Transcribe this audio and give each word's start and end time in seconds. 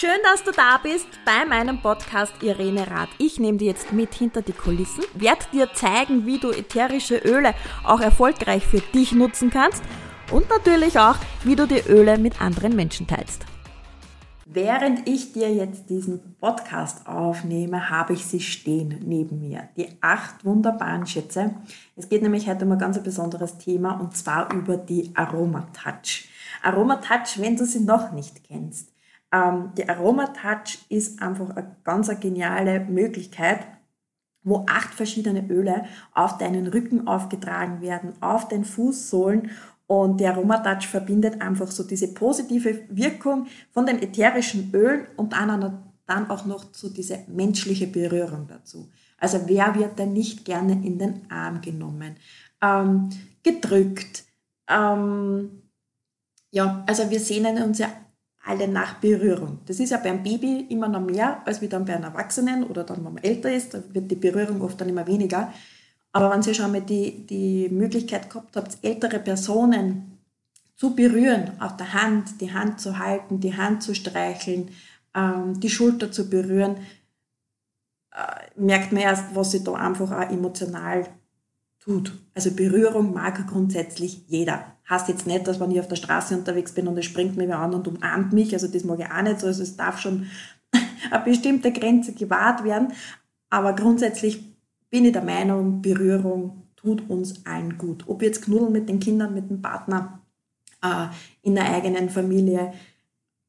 Schön, 0.00 0.18
dass 0.22 0.42
du 0.42 0.50
da 0.50 0.78
bist 0.82 1.08
bei 1.26 1.44
meinem 1.44 1.82
Podcast 1.82 2.32
Irene 2.42 2.90
Rath. 2.90 3.10
Ich 3.18 3.38
nehme 3.38 3.58
dir 3.58 3.66
jetzt 3.66 3.92
mit 3.92 4.14
hinter 4.14 4.40
die 4.40 4.54
Kulissen, 4.54 5.04
werde 5.12 5.44
dir 5.52 5.74
zeigen, 5.74 6.24
wie 6.24 6.38
du 6.38 6.48
ätherische 6.52 7.18
Öle 7.18 7.52
auch 7.84 8.00
erfolgreich 8.00 8.64
für 8.64 8.80
dich 8.80 9.12
nutzen 9.12 9.50
kannst 9.50 9.82
und 10.32 10.48
natürlich 10.48 10.98
auch, 10.98 11.16
wie 11.44 11.54
du 11.54 11.66
die 11.66 11.82
Öle 11.86 12.16
mit 12.16 12.40
anderen 12.40 12.74
Menschen 12.74 13.08
teilst. 13.08 13.44
Während 14.46 15.06
ich 15.06 15.34
dir 15.34 15.52
jetzt 15.52 15.90
diesen 15.90 16.34
Podcast 16.40 17.06
aufnehme, 17.06 17.90
habe 17.90 18.14
ich 18.14 18.24
sie 18.24 18.40
stehen 18.40 19.00
neben 19.04 19.38
mir. 19.38 19.68
Die 19.76 19.88
acht 20.00 20.46
wunderbaren 20.46 21.06
Schätze. 21.06 21.56
Es 21.94 22.08
geht 22.08 22.22
nämlich 22.22 22.48
heute 22.48 22.64
um 22.64 22.72
ein 22.72 22.78
ganz 22.78 22.98
besonderes 23.02 23.58
Thema 23.58 24.00
und 24.00 24.16
zwar 24.16 24.50
über 24.54 24.78
die 24.78 25.10
Aromatouch. 25.14 26.26
Aromatouch, 26.62 27.36
wenn 27.36 27.56
du 27.56 27.66
sie 27.66 27.80
noch 27.80 28.12
nicht 28.12 28.44
kennst. 28.44 28.89
Ähm, 29.32 29.72
die 29.76 29.88
Aromatouch 29.88 30.78
ist 30.88 31.22
einfach 31.22 31.50
eine 31.50 31.76
ganz 31.84 32.08
eine 32.08 32.18
geniale 32.18 32.80
Möglichkeit, 32.80 33.66
wo 34.42 34.64
acht 34.68 34.94
verschiedene 34.94 35.46
Öle 35.48 35.84
auf 36.14 36.38
deinen 36.38 36.66
Rücken 36.66 37.06
aufgetragen 37.06 37.82
werden, 37.82 38.14
auf 38.20 38.48
den 38.48 38.64
Fußsohlen 38.64 39.50
und 39.90 40.20
der 40.20 40.30
Aromatouch 40.30 40.86
verbindet 40.86 41.40
einfach 41.42 41.68
so 41.68 41.82
diese 41.82 42.14
positive 42.14 42.82
Wirkung 42.90 43.48
von 43.72 43.86
den 43.86 44.00
ätherischen 44.00 44.70
Ölen 44.72 45.08
und 45.16 45.32
dann, 45.32 46.30
auch 46.30 46.46
noch 46.46 46.64
so 46.72 46.90
diese 46.90 47.24
menschliche 47.26 47.88
Berührung 47.88 48.46
dazu. 48.46 48.88
Also 49.18 49.40
wer 49.46 49.74
wird 49.74 49.98
denn 49.98 50.12
nicht 50.12 50.44
gerne 50.44 50.74
in 50.74 50.96
den 50.96 51.28
Arm 51.28 51.60
genommen, 51.60 52.14
ähm, 52.62 53.08
gedrückt? 53.42 54.22
Ähm, 54.68 55.62
ja, 56.52 56.84
also 56.86 57.10
wir 57.10 57.18
sehnen 57.18 57.60
uns 57.60 57.78
ja 57.78 57.88
alle 58.44 58.68
nach 58.68 58.94
Berührung. 58.94 59.58
Das 59.66 59.80
ist 59.80 59.90
ja 59.90 59.98
beim 59.98 60.22
Baby 60.22 60.66
immer 60.70 60.88
noch 60.88 61.00
mehr 61.00 61.46
als 61.46 61.60
wie 61.60 61.68
dann 61.68 61.84
bei 61.84 61.94
einem 61.94 62.04
Erwachsenen 62.04 62.64
oder 62.64 62.84
dann, 62.84 63.04
wenn 63.04 63.14
man 63.14 63.22
älter 63.22 63.52
ist, 63.52 63.74
da 63.74 63.82
wird 63.92 64.10
die 64.10 64.16
Berührung 64.16 64.62
oft 64.62 64.80
dann 64.80 64.88
immer 64.88 65.06
weniger. 65.06 65.52
Aber 66.12 66.30
wenn 66.30 66.42
ihr 66.42 66.54
schon 66.54 66.72
mal 66.72 66.80
die, 66.80 67.26
die 67.26 67.68
Möglichkeit 67.68 68.30
gehabt 68.30 68.56
habt, 68.56 68.78
ältere 68.82 69.18
Personen 69.20 70.18
zu 70.74 70.94
berühren, 70.94 71.60
auf 71.60 71.76
der 71.76 71.92
Hand, 71.92 72.40
die 72.40 72.52
Hand 72.52 72.80
zu 72.80 72.98
halten, 72.98 73.40
die 73.40 73.56
Hand 73.56 73.82
zu 73.82 73.94
streicheln, 73.94 74.70
ähm, 75.14 75.60
die 75.60 75.70
Schulter 75.70 76.10
zu 76.10 76.28
berühren, 76.30 76.76
äh, 78.12 78.60
merkt 78.60 78.92
man 78.92 79.02
erst, 79.02 79.34
was 79.34 79.52
sich 79.52 79.62
da 79.62 79.74
einfach 79.74 80.10
auch 80.10 80.30
emotional 80.30 81.06
tut. 81.80 82.12
Also 82.34 82.52
Berührung 82.52 83.12
mag 83.12 83.46
grundsätzlich 83.48 84.24
jeder. 84.28 84.76
Heißt 84.88 85.08
jetzt 85.08 85.26
nicht, 85.26 85.46
dass 85.46 85.60
wenn 85.60 85.70
ich 85.70 85.80
auf 85.80 85.88
der 85.88 85.96
Straße 85.96 86.36
unterwegs 86.36 86.72
bin 86.72 86.86
und 86.86 86.98
es 86.98 87.06
springt 87.06 87.36
mir 87.36 87.58
an 87.58 87.74
und 87.74 87.88
umarmt 87.88 88.32
mich, 88.32 88.52
also 88.52 88.68
das 88.68 88.84
mag 88.84 89.00
ich 89.00 89.10
auch 89.10 89.22
nicht 89.22 89.40
so, 89.40 89.46
also 89.46 89.62
es 89.62 89.76
darf 89.76 89.98
schon 90.00 90.26
eine 91.10 91.24
bestimmte 91.24 91.72
Grenze 91.72 92.12
gewahrt 92.12 92.64
werden, 92.64 92.92
aber 93.48 93.74
grundsätzlich 93.74 94.44
bin 94.90 95.04
ich 95.04 95.12
der 95.12 95.24
Meinung, 95.24 95.82
Berührung 95.82 96.68
tut 96.76 97.08
uns 97.08 97.46
allen 97.46 97.78
gut. 97.78 98.04
Ob 98.06 98.22
jetzt 98.22 98.42
knuddeln 98.42 98.72
mit 98.72 98.88
den 98.88 99.00
Kindern, 99.00 99.34
mit 99.34 99.50
dem 99.50 99.62
Partner, 99.62 100.20
äh, 100.82 101.06
in 101.42 101.54
der 101.54 101.72
eigenen 101.72 102.10
Familie. 102.10 102.72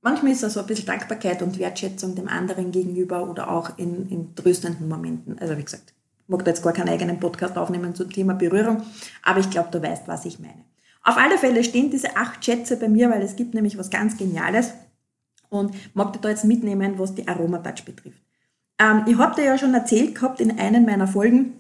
Manchmal 0.02 0.32
ist 0.32 0.44
das 0.44 0.54
so 0.54 0.60
ein 0.60 0.66
bisschen 0.66 0.88
Dankbarkeit 0.88 1.42
und 1.42 1.60
Wertschätzung 1.60 2.16
dem 2.16 2.28
anderen 2.28 2.72
gegenüber 2.72 3.30
oder 3.30 3.52
auch 3.52 3.78
in, 3.78 4.10
in 4.10 4.36
tröstenden 4.36 4.88
Momenten. 4.88 5.38
Also 5.40 5.58
wie 5.58 5.64
gesagt, 5.64 5.94
mag 6.32 6.46
da 6.46 6.52
jetzt 6.52 6.64
gar 6.64 6.74
keinen 6.74 6.90
eigenen 6.90 7.20
Podcast 7.20 7.58
aufnehmen 7.58 7.94
zum 7.94 8.10
Thema 8.10 8.34
Berührung, 8.34 8.82
aber 9.22 9.42
ich 9.42 9.50
glaube, 9.50 9.70
du 9.72 9.84
weißt, 9.84 10.08
was 10.08 10.26
ich 10.26 10.40
meine. 10.40 10.64
Auf 11.04 11.18
alle 11.18 11.38
Fälle 11.38 11.64
stehen 11.64 11.92
diese 11.92 12.16
acht 12.16 12.44
Schätze 12.44 12.78
bei 12.78 12.88
mir, 12.88 13.10
weil 13.10 13.22
es 13.22 13.36
gibt 13.36 13.54
nämlich 13.54 13.78
was 13.78 13.90
ganz 13.90 14.18
Geniales 14.18 14.74
und 15.50 15.76
mag 15.94 16.14
dir 16.14 16.20
da 16.20 16.30
jetzt 16.30 16.46
mitnehmen, 16.46 16.98
was 16.98 17.14
die 17.14 17.28
Aromatouch 17.28 17.84
betrifft. 17.84 18.22
Ähm, 18.80 19.04
ich 19.08 19.18
habe 19.18 19.36
dir 19.36 19.46
ja 19.46 19.58
schon 19.58 19.74
erzählt 19.74 20.16
gehabt 20.16 20.40
in 20.40 20.58
einer 20.58 20.80
meiner 20.80 21.08
Folgen, 21.08 21.54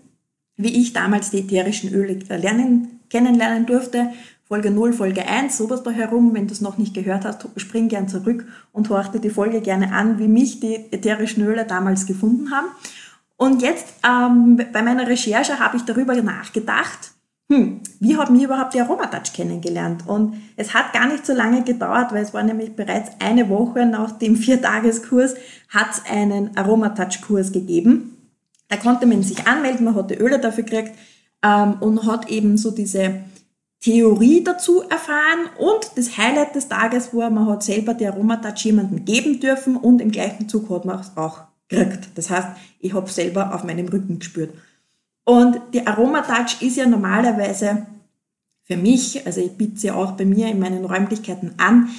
wie 0.55 0.80
ich 0.81 0.94
damals 0.94 1.31
die 1.31 1.40
ätherischen 1.40 1.94
Öle 1.94 2.13
lernen, 2.29 3.00
kennenlernen 3.09 3.66
durfte. 3.66 4.12
Folge 4.45 4.69
0, 4.69 4.94
Folge 4.94 5.28
1, 5.28 5.57
sowas 5.57 5.81
da 5.84 5.91
herum. 5.91 6.34
Wenn 6.34 6.47
du 6.47 6.53
es 6.53 6.62
noch 6.62 6.78
nicht 6.78 6.94
gehört 6.94 7.25
hast, 7.25 7.47
spring 7.57 7.88
gern 7.88 8.07
zurück 8.07 8.45
und 8.72 8.90
horch 8.90 9.07
dir 9.07 9.19
die 9.19 9.29
Folge 9.29 9.62
gerne 9.62 9.91
an, 9.94 10.19
wie 10.19 10.28
mich 10.28 10.59
die 10.59 10.75
ätherischen 10.91 11.44
Öle 11.45 11.66
damals 11.66 12.06
gefunden 12.06 12.51
haben. 12.51 12.68
Und 13.41 13.63
jetzt 13.63 13.96
ähm, 14.07 14.62
bei 14.72 14.84
meiner 14.84 15.07
Recherche 15.07 15.57
habe 15.57 15.75
ich 15.75 15.81
darüber 15.81 16.13
nachgedacht, 16.13 17.13
hm, 17.52 17.79
wie 18.00 18.16
hat 18.16 18.29
mich 18.29 18.44
überhaupt 18.44 18.75
die 18.75 18.81
Aromatouch 18.81 19.34
kennengelernt? 19.34 20.03
Und 20.06 20.35
es 20.57 20.75
hat 20.75 20.94
gar 20.94 21.07
nicht 21.07 21.25
so 21.25 21.34
lange 21.34 21.63
gedauert, 21.63 22.13
weil 22.13 22.22
es 22.22 22.35
war 22.35 22.44
nämlich 22.44 22.75
bereits 22.75 23.09
eine 23.18 23.50
Woche 23.50 23.88
nach 23.88 24.12
dem 24.12 24.35
Viertageskurs, 24.46 25.34
hat 25.69 25.88
es 25.90 26.03
einen 26.07 26.56
Aromatouch-Kurs 26.56 27.51
gegeben. 27.51 28.16
Da 28.68 28.78
konnte 28.78 29.07
man 29.07 29.24
sich 29.24 29.47
anmelden, 29.47 29.85
man 29.85 29.96
hat 29.96 30.12
die 30.12 30.19
Öle 30.19 30.38
dafür 30.38 30.63
gekriegt 30.63 30.91
ähm, 31.41 31.78
und 31.80 32.06
hat 32.06 32.30
eben 32.30 32.59
so 32.59 32.69
diese 32.69 33.24
Theorie 33.80 34.44
dazu 34.44 34.84
erfahren 34.84 35.50
und 35.57 35.94
das 35.96 36.16
Highlight 36.16 36.53
des 36.53 36.68
Tages 36.68 37.12
war, 37.12 37.31
man 37.31 37.47
hat 37.47 37.63
selber 37.63 37.96
die 37.96 38.06
Aromatouch 38.06 38.66
jemandem 38.66 39.03
geben 39.03 39.40
dürfen 39.40 39.78
und 39.78 40.00
im 40.00 40.12
gleichen 40.12 40.47
Zug 40.47 40.69
hat 40.69 40.85
man 40.85 41.00
es 41.00 41.18
auch 41.18 41.50
gekriegt. 41.71 42.09
Das 42.15 42.29
heißt, 42.29 42.49
ich 42.79 42.93
habe 42.93 43.09
selber 43.09 43.55
auf 43.55 43.63
meinem 43.63 43.87
Rücken 43.87 44.19
gespürt. 44.19 44.53
Und 45.23 45.59
die 45.73 45.85
Aromatouch 45.85 46.61
ist 46.61 46.77
ja 46.77 46.85
normalerweise 46.85 47.87
für 48.63 48.77
mich, 48.77 49.25
also 49.25 49.41
ich 49.41 49.51
biete 49.51 49.79
sie 49.79 49.91
auch 49.91 50.11
bei 50.13 50.25
mir 50.25 50.47
in 50.47 50.59
meinen 50.59 50.85
Räumlichkeiten 50.85 51.53
an, 51.57 51.89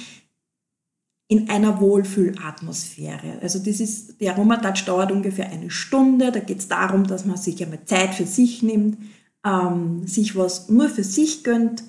in 1.27 1.49
einer 1.49 1.79
Wohlfühlatmosphäre. 1.79 3.39
Also 3.41 3.59
das 3.59 3.79
ist, 3.79 4.19
die 4.19 4.29
Aromatouch 4.29 4.85
dauert 4.85 5.11
ungefähr 5.11 5.49
eine 5.49 5.71
Stunde. 5.71 6.31
Da 6.31 6.39
geht 6.39 6.59
es 6.59 6.67
darum, 6.67 7.07
dass 7.07 7.25
man 7.25 7.37
sich 7.37 7.63
einmal 7.63 7.85
Zeit 7.85 8.13
für 8.13 8.25
sich 8.25 8.61
nimmt, 8.61 8.97
ähm, 9.45 10.05
sich 10.05 10.35
was 10.35 10.69
nur 10.69 10.89
für 10.89 11.03
sich 11.03 11.43
gönnt, 11.43 11.83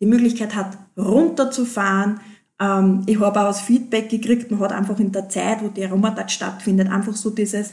die 0.00 0.06
Möglichkeit 0.06 0.54
hat, 0.54 0.78
runterzufahren, 0.96 2.20
ähm, 2.60 3.02
ich 3.06 3.18
habe 3.18 3.40
auch 3.40 3.46
das 3.46 3.62
Feedback 3.62 4.10
gekriegt, 4.10 4.50
man 4.50 4.60
hat 4.60 4.72
einfach 4.72 4.98
in 4.98 5.10
der 5.10 5.28
Zeit, 5.28 5.62
wo 5.62 5.68
die 5.68 5.84
Aromatouch 5.84 6.28
stattfindet, 6.28 6.90
einfach 6.90 7.16
so 7.16 7.30
dieses 7.30 7.72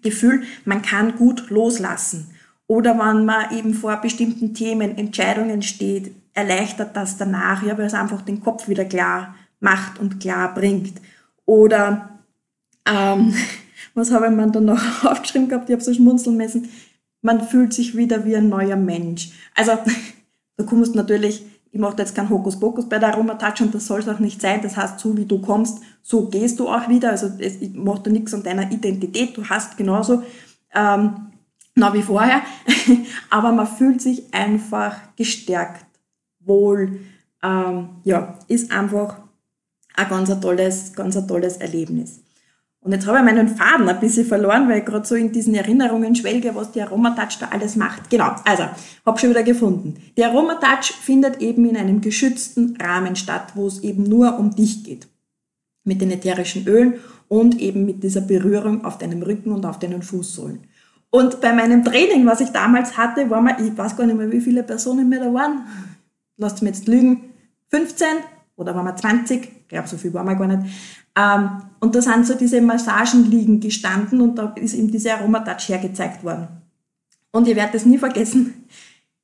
Gefühl, 0.00 0.42
man 0.64 0.82
kann 0.82 1.16
gut 1.16 1.50
loslassen. 1.50 2.30
Oder 2.66 2.98
wenn 2.98 3.24
man 3.24 3.56
eben 3.56 3.74
vor 3.74 3.96
bestimmten 3.96 4.54
Themen, 4.54 4.96
Entscheidungen 4.96 5.62
steht, 5.62 6.14
erleichtert 6.34 6.96
das 6.96 7.16
danach, 7.16 7.62
ja, 7.62 7.76
weil 7.76 7.86
es 7.86 7.94
einfach 7.94 8.22
den 8.22 8.40
Kopf 8.42 8.68
wieder 8.68 8.84
klar 8.84 9.34
macht 9.60 9.98
und 9.98 10.20
klar 10.20 10.54
bringt. 10.54 11.00
Oder 11.44 12.20
ähm, 12.86 13.34
was 13.94 14.10
habe 14.10 14.26
ich 14.26 14.32
mir 14.32 14.50
dann 14.50 14.66
noch 14.66 15.04
aufgeschrieben 15.04 15.48
gehabt, 15.48 15.68
ich 15.68 15.74
habe 15.74 15.84
so 15.84 15.92
schmunzeln 15.92 16.36
müssen, 16.36 16.68
man 17.20 17.46
fühlt 17.46 17.74
sich 17.74 17.96
wieder 17.96 18.24
wie 18.24 18.36
ein 18.36 18.48
neuer 18.48 18.76
Mensch. 18.76 19.32
Also 19.54 19.72
da 20.56 20.64
kommst 20.64 20.94
natürlich 20.94 21.44
ich 21.70 21.78
mache 21.80 21.96
jetzt 21.98 22.14
keinen 22.14 22.30
Hokuspokus 22.30 22.88
bei 22.88 22.98
der 22.98 23.10
Aromatouch 23.10 23.60
und 23.60 23.74
das 23.74 23.86
soll 23.86 24.00
es 24.00 24.08
auch 24.08 24.18
nicht 24.18 24.40
sein. 24.40 24.60
Das 24.62 24.76
heißt, 24.76 24.98
so 25.00 25.16
wie 25.16 25.26
du 25.26 25.40
kommst, 25.40 25.80
so 26.02 26.28
gehst 26.28 26.58
du 26.60 26.68
auch 26.68 26.88
wieder. 26.88 27.10
Also 27.10 27.30
es 27.38 27.58
macht 27.74 28.06
da 28.06 28.10
nichts 28.10 28.32
an 28.34 28.42
deiner 28.42 28.70
Identität. 28.70 29.36
Du 29.36 29.44
hast 29.44 29.76
genauso 29.76 30.22
ähm, 30.74 31.28
na 31.78 31.94
wie 31.94 32.02
vorher. 32.02 32.42
Aber 33.30 33.52
man 33.52 33.66
fühlt 33.66 34.02
sich 34.02 34.34
einfach 34.34 34.96
gestärkt, 35.16 35.86
wohl. 36.40 37.00
Ähm, 37.42 37.90
ja, 38.02 38.36
ist 38.48 38.72
einfach 38.72 39.18
ein 39.94 40.08
ganz 40.08 40.30
ein 40.30 40.40
tolles, 40.40 40.92
ganz 40.92 41.16
ein 41.16 41.28
tolles 41.28 41.58
Erlebnis. 41.58 42.20
Und 42.88 42.94
jetzt 42.94 43.06
habe 43.06 43.18
ich 43.18 43.24
meinen 43.24 43.48
Faden 43.48 43.86
ein 43.86 44.00
bisschen 44.00 44.24
verloren, 44.24 44.66
weil 44.66 44.78
ich 44.78 44.86
gerade 44.86 45.06
so 45.06 45.14
in 45.14 45.30
diesen 45.30 45.54
Erinnerungen 45.54 46.14
schwelge, 46.14 46.54
was 46.54 46.72
die 46.72 46.80
Aromatouch 46.80 47.38
da 47.38 47.48
alles 47.48 47.76
macht. 47.76 48.08
Genau, 48.08 48.34
also, 48.46 48.62
habe 49.04 49.18
schon 49.18 49.28
wieder 49.28 49.42
gefunden. 49.42 49.96
Die 50.16 50.24
Aromatouch 50.24 50.94
findet 51.02 51.42
eben 51.42 51.68
in 51.68 51.76
einem 51.76 52.00
geschützten 52.00 52.78
Rahmen 52.80 53.14
statt, 53.14 53.52
wo 53.56 53.66
es 53.66 53.80
eben 53.80 54.04
nur 54.04 54.38
um 54.38 54.56
dich 54.56 54.84
geht. 54.84 55.06
Mit 55.84 56.00
den 56.00 56.10
ätherischen 56.10 56.66
Ölen 56.66 56.94
und 57.28 57.60
eben 57.60 57.84
mit 57.84 58.02
dieser 58.02 58.22
Berührung 58.22 58.86
auf 58.86 58.96
deinem 58.96 59.22
Rücken 59.22 59.52
und 59.52 59.66
auf 59.66 59.78
deinen 59.78 60.00
Fußsohlen. 60.00 60.60
Und 61.10 61.42
bei 61.42 61.52
meinem 61.52 61.84
Training, 61.84 62.24
was 62.24 62.40
ich 62.40 62.52
damals 62.52 62.96
hatte, 62.96 63.28
war 63.28 63.42
man, 63.42 63.62
ich 63.62 63.76
weiß 63.76 63.98
gar 63.98 64.06
nicht 64.06 64.16
mehr, 64.16 64.32
wie 64.32 64.40
viele 64.40 64.62
Personen 64.62 65.10
mir 65.10 65.20
da 65.20 65.34
waren. 65.34 65.66
Lasst 66.38 66.62
mich 66.62 66.74
jetzt 66.74 66.88
lügen. 66.88 67.34
15 67.68 68.06
oder 68.56 68.74
waren 68.74 68.86
wir 68.86 68.96
20? 68.96 69.57
Glaube, 69.68 69.88
so 69.88 69.96
viel 69.96 70.12
waren 70.14 70.26
wir 70.26 70.34
gar 70.34 70.46
nicht. 70.46 70.72
Ähm, 71.16 71.50
und 71.80 71.94
da 71.94 72.02
sind 72.02 72.26
so 72.26 72.34
diese 72.34 72.60
Massagenliegen 72.60 73.60
gestanden 73.60 74.20
und 74.20 74.36
da 74.36 74.54
ist 74.54 74.74
eben 74.74 74.90
diese 74.90 75.14
Aromatouch 75.14 75.68
hergezeigt 75.68 76.24
worden. 76.24 76.48
Und 77.32 77.46
ich 77.48 77.56
werde 77.56 77.72
das 77.72 77.84
nie 77.84 77.98
vergessen. 77.98 78.64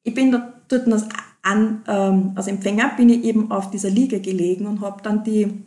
Ich 0.02 0.14
bin 0.14 0.31
da, 0.31 0.52
dort 0.69 0.87
als, 0.93 1.06
an, 1.43 1.82
ähm, 1.88 2.32
als 2.35 2.46
Empfänger 2.46 2.93
bin 2.96 3.08
ich 3.08 3.25
eben 3.25 3.50
auf 3.50 3.70
dieser 3.70 3.91
Liege 3.91 4.20
gelegen 4.20 4.67
und 4.67 4.81
habe 4.81 5.02
dann 5.02 5.25
die 5.25 5.64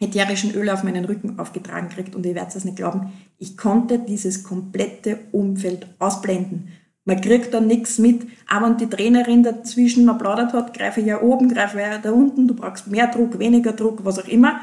ätherischen 0.00 0.54
Öle 0.54 0.72
auf 0.72 0.82
meinen 0.82 1.04
Rücken 1.04 1.38
aufgetragen 1.38 1.88
gekriegt 1.88 2.14
und 2.14 2.24
ich 2.24 2.34
werde 2.34 2.52
es 2.56 2.64
nicht 2.64 2.76
glauben, 2.76 3.12
ich 3.38 3.56
konnte 3.56 3.98
dieses 3.98 4.42
komplette 4.42 5.18
Umfeld 5.32 5.86
ausblenden. 5.98 6.68
Man 7.04 7.20
kriegt 7.20 7.54
da 7.54 7.60
nichts 7.60 7.98
mit, 7.98 8.26
aber 8.46 8.66
wenn 8.66 8.76
die 8.76 8.88
Trainerin 8.88 9.42
dazwischen 9.42 10.08
applaudert 10.08 10.52
hat, 10.52 10.74
greife 10.74 11.00
ich 11.00 11.06
ja 11.06 11.22
oben, 11.22 11.48
greife 11.48 11.78
ich 11.78 11.84
ja 11.84 11.98
da 11.98 12.12
unten, 12.12 12.46
du 12.46 12.54
brauchst 12.54 12.88
mehr 12.88 13.06
Druck, 13.06 13.38
weniger 13.38 13.72
Druck, 13.72 14.04
was 14.04 14.18
auch 14.18 14.28
immer. 14.28 14.60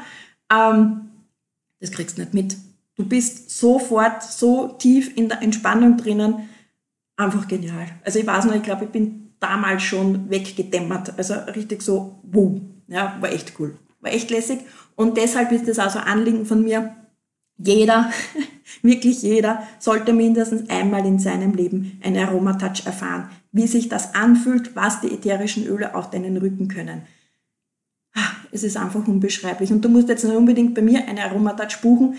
Ähm, 0.50 1.08
das 1.80 1.90
kriegst 1.90 2.16
du 2.16 2.22
nicht 2.22 2.34
mit. 2.34 2.56
Du 2.96 3.04
bist 3.04 3.50
sofort 3.50 4.22
so 4.22 4.68
tief 4.68 5.16
in 5.16 5.28
der 5.28 5.42
Entspannung 5.42 5.96
drinnen. 5.96 6.48
Einfach 7.16 7.46
genial. 7.46 7.86
Also 8.04 8.18
ich 8.18 8.26
weiß 8.26 8.44
noch, 8.44 8.54
ich 8.54 8.62
glaube, 8.62 8.84
ich 8.84 8.90
bin 8.90 9.32
damals 9.40 9.82
schon 9.82 10.28
weggedämmert. 10.30 11.16
Also 11.16 11.34
richtig 11.34 11.82
so, 11.82 12.18
wow. 12.22 12.60
Ja, 12.88 13.16
war 13.20 13.30
echt 13.30 13.52
cool. 13.58 13.76
War 14.00 14.12
echt 14.12 14.30
lässig. 14.30 14.60
Und 14.96 15.16
deshalb 15.16 15.52
ist 15.52 15.68
das 15.68 15.78
also 15.78 16.00
Anliegen 16.00 16.44
von 16.44 16.62
mir. 16.62 16.94
Jeder, 17.56 18.10
wirklich 18.82 19.22
jeder, 19.22 19.62
sollte 19.78 20.12
mindestens 20.12 20.68
einmal 20.70 21.06
in 21.06 21.18
seinem 21.18 21.54
Leben 21.54 22.00
einen 22.02 22.26
Aromatouch 22.26 22.86
erfahren. 22.86 23.30
Wie 23.52 23.66
sich 23.66 23.88
das 23.88 24.14
anfühlt, 24.14 24.76
was 24.76 25.00
die 25.00 25.12
ätherischen 25.12 25.66
Öle 25.66 25.94
auf 25.94 26.10
deinen 26.10 26.36
Rücken 26.36 26.68
können. 26.68 27.02
Ah, 28.14 28.30
es 28.52 28.62
ist 28.62 28.76
einfach 28.76 29.06
unbeschreiblich. 29.06 29.72
Und 29.72 29.84
du 29.84 29.88
musst 29.88 30.08
jetzt 30.08 30.24
nicht 30.24 30.36
unbedingt 30.36 30.74
bei 30.74 30.82
mir 30.82 31.06
eine 31.06 31.24
Aromatouch 31.24 31.80
buchen. 31.80 32.16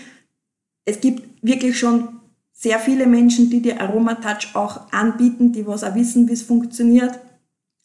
Es 0.84 1.00
gibt 1.00 1.22
wirklich 1.42 1.78
schon 1.78 2.20
sehr 2.52 2.78
viele 2.78 3.06
Menschen, 3.06 3.48
die 3.48 3.62
dir 3.62 3.80
Aromatouch 3.80 4.54
auch 4.54 4.92
anbieten, 4.92 5.52
die 5.52 5.66
was 5.66 5.84
auch 5.84 5.94
wissen, 5.94 6.28
wie 6.28 6.32
es 6.32 6.42
funktioniert. 6.42 7.18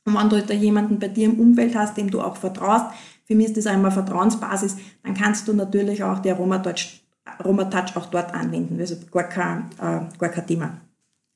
Und 0.05 0.15
wenn 0.15 0.29
du 0.29 0.41
da 0.41 0.53
jemanden 0.53 0.99
bei 0.99 1.07
dir 1.07 1.25
im 1.25 1.39
Umfeld 1.39 1.75
hast, 1.75 1.97
dem 1.97 2.11
du 2.11 2.21
auch 2.21 2.35
vertraust, 2.35 2.87
für 3.25 3.35
mich 3.35 3.47
ist 3.47 3.57
das 3.57 3.67
einmal 3.67 3.91
Vertrauensbasis, 3.91 4.75
dann 5.03 5.15
kannst 5.15 5.47
du 5.47 5.53
natürlich 5.53 6.03
auch 6.03 6.19
die 6.19 6.29
Aromatouch, 6.29 7.01
Aromatouch 7.25 7.95
auch 7.95 8.05
dort 8.07 8.33
anwenden. 8.33 8.79
Also 8.79 8.95
gar 9.11 9.23
kein, 9.23 9.69
äh, 9.79 10.17
gar 10.17 10.29
kein 10.29 10.47
Thema. 10.47 10.77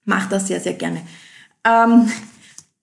Mach 0.05 0.29
das 0.29 0.47
sehr, 0.47 0.59
sehr 0.59 0.73
gerne. 0.73 1.01
Ähm, 1.65 2.09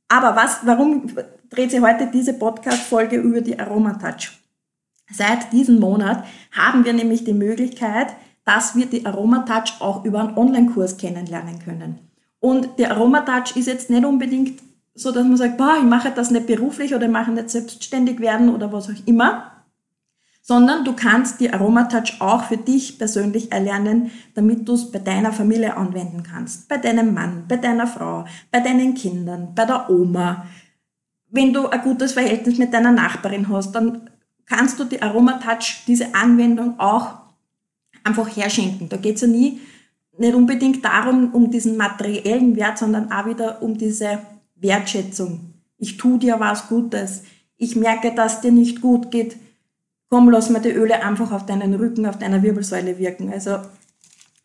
aber 0.08 0.36
was, 0.36 0.58
warum 0.64 1.10
dreht 1.50 1.70
sich 1.70 1.80
heute 1.80 2.08
diese 2.12 2.34
Podcast-Folge 2.34 3.16
über 3.16 3.40
die 3.40 3.58
Aromatouch? 3.58 4.32
Seit 5.10 5.52
diesem 5.52 5.78
Monat 5.78 6.24
haben 6.52 6.84
wir 6.84 6.92
nämlich 6.92 7.24
die 7.24 7.32
Möglichkeit, 7.32 8.08
dass 8.44 8.76
wir 8.76 8.86
die 8.86 9.06
Aromatouch 9.06 9.80
auch 9.80 10.04
über 10.04 10.20
einen 10.20 10.36
Online-Kurs 10.36 10.98
kennenlernen 10.98 11.58
können. 11.60 11.98
Und 12.40 12.78
die 12.78 12.86
Aromatouch 12.86 13.56
ist 13.56 13.66
jetzt 13.66 13.90
nicht 13.90 14.04
unbedingt 14.04 14.60
so, 14.94 15.12
dass 15.12 15.26
man 15.26 15.36
sagt, 15.36 15.58
boah, 15.58 15.76
ich 15.78 15.84
mache 15.84 16.10
das 16.10 16.30
nicht 16.30 16.46
beruflich 16.46 16.94
oder 16.94 17.06
ich 17.06 17.12
mache 17.12 17.30
nicht 17.30 17.50
selbstständig 17.50 18.18
werden 18.18 18.54
oder 18.54 18.72
was 18.72 18.88
auch 18.88 19.06
immer, 19.06 19.52
sondern 20.46 20.84
du 20.84 20.92
kannst 20.92 21.40
die 21.40 21.52
Aromatouch 21.52 22.20
auch 22.20 22.44
für 22.44 22.56
dich 22.56 22.98
persönlich 22.98 23.50
erlernen, 23.50 24.12
damit 24.34 24.68
du 24.68 24.74
es 24.74 24.92
bei 24.92 25.00
deiner 25.00 25.32
Familie 25.32 25.76
anwenden 25.76 26.22
kannst. 26.22 26.68
Bei 26.68 26.78
deinem 26.78 27.12
Mann, 27.12 27.46
bei 27.48 27.56
deiner 27.56 27.88
Frau, 27.88 28.26
bei 28.52 28.60
deinen 28.60 28.94
Kindern, 28.94 29.56
bei 29.56 29.64
der 29.64 29.90
Oma. 29.90 30.46
Wenn 31.28 31.52
du 31.52 31.66
ein 31.66 31.82
gutes 31.82 32.12
Verhältnis 32.12 32.58
mit 32.58 32.72
deiner 32.72 32.92
Nachbarin 32.92 33.48
hast, 33.48 33.72
dann 33.72 34.08
kannst 34.44 34.78
du 34.78 34.84
die 34.84 35.02
Aromatouch, 35.02 35.82
diese 35.88 36.14
Anwendung 36.14 36.78
auch 36.78 37.16
einfach 38.04 38.28
herschenken. 38.36 38.88
Da 38.88 38.98
geht 38.98 39.16
es 39.16 39.22
ja 39.22 39.26
nie, 39.26 39.60
nicht 40.16 40.34
unbedingt 40.36 40.84
darum, 40.84 41.34
um 41.34 41.50
diesen 41.50 41.76
materiellen 41.76 42.54
Wert, 42.54 42.78
sondern 42.78 43.10
auch 43.10 43.26
wieder 43.26 43.62
um 43.62 43.76
diese 43.76 44.20
Wertschätzung. 44.54 45.54
Ich 45.76 45.96
tu 45.96 46.18
dir 46.18 46.38
was 46.38 46.68
Gutes. 46.68 47.24
Ich 47.56 47.74
merke, 47.74 48.14
dass 48.14 48.42
dir 48.42 48.52
nicht 48.52 48.80
gut 48.80 49.10
geht 49.10 49.38
komm, 50.08 50.30
lass 50.30 50.50
mal 50.50 50.60
die 50.60 50.70
Öle 50.70 51.02
einfach 51.02 51.32
auf 51.32 51.46
deinen 51.46 51.74
Rücken, 51.74 52.06
auf 52.06 52.18
deiner 52.18 52.42
Wirbelsäule 52.42 52.98
wirken. 52.98 53.32
Also 53.32 53.58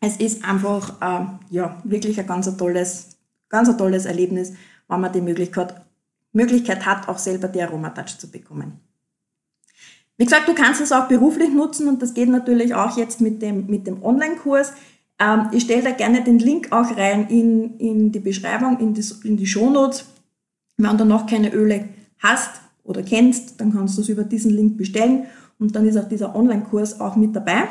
es 0.00 0.16
ist 0.16 0.44
einfach 0.44 1.00
äh, 1.00 1.26
ja, 1.50 1.80
wirklich 1.84 2.18
ein 2.18 2.26
ganz 2.26 2.54
tolles, 2.56 3.16
ganz 3.48 3.74
tolles 3.76 4.04
Erlebnis, 4.04 4.52
wenn 4.88 5.00
man 5.00 5.12
die 5.12 5.20
Möglichkeit, 5.20 5.74
Möglichkeit 6.32 6.84
hat, 6.84 7.08
auch 7.08 7.18
selber 7.18 7.48
die 7.48 7.62
Aromatouch 7.62 8.18
zu 8.18 8.30
bekommen. 8.30 8.80
Wie 10.16 10.24
gesagt, 10.24 10.48
du 10.48 10.54
kannst 10.54 10.80
es 10.80 10.92
auch 10.92 11.08
beruflich 11.08 11.50
nutzen 11.50 11.88
und 11.88 12.02
das 12.02 12.14
geht 12.14 12.28
natürlich 12.28 12.74
auch 12.74 12.96
jetzt 12.96 13.20
mit 13.20 13.40
dem, 13.42 13.66
mit 13.66 13.86
dem 13.86 14.02
Online-Kurs. 14.02 14.72
Ähm, 15.18 15.48
ich 15.52 15.64
stelle 15.64 15.82
da 15.82 15.90
gerne 15.92 16.22
den 16.22 16.38
Link 16.38 16.72
auch 16.72 16.96
rein 16.96 17.28
in, 17.28 17.78
in 17.78 18.12
die 18.12 18.20
Beschreibung, 18.20 18.78
in 18.80 18.94
die, 18.94 19.04
in 19.24 19.36
die 19.36 19.46
Shownotes. 19.46 20.06
Wenn 20.76 20.98
du 20.98 21.04
noch 21.04 21.26
keine 21.26 21.52
Öle 21.52 21.88
hast 22.18 22.60
oder 22.82 23.02
kennst, 23.02 23.60
dann 23.60 23.72
kannst 23.72 23.96
du 23.96 24.02
es 24.02 24.08
über 24.08 24.24
diesen 24.24 24.50
Link 24.50 24.76
bestellen 24.76 25.26
und 25.62 25.76
dann 25.76 25.86
ist 25.86 25.96
auch 25.96 26.08
dieser 26.08 26.34
Online-Kurs 26.34 27.00
auch 27.00 27.14
mit 27.14 27.36
dabei. 27.36 27.68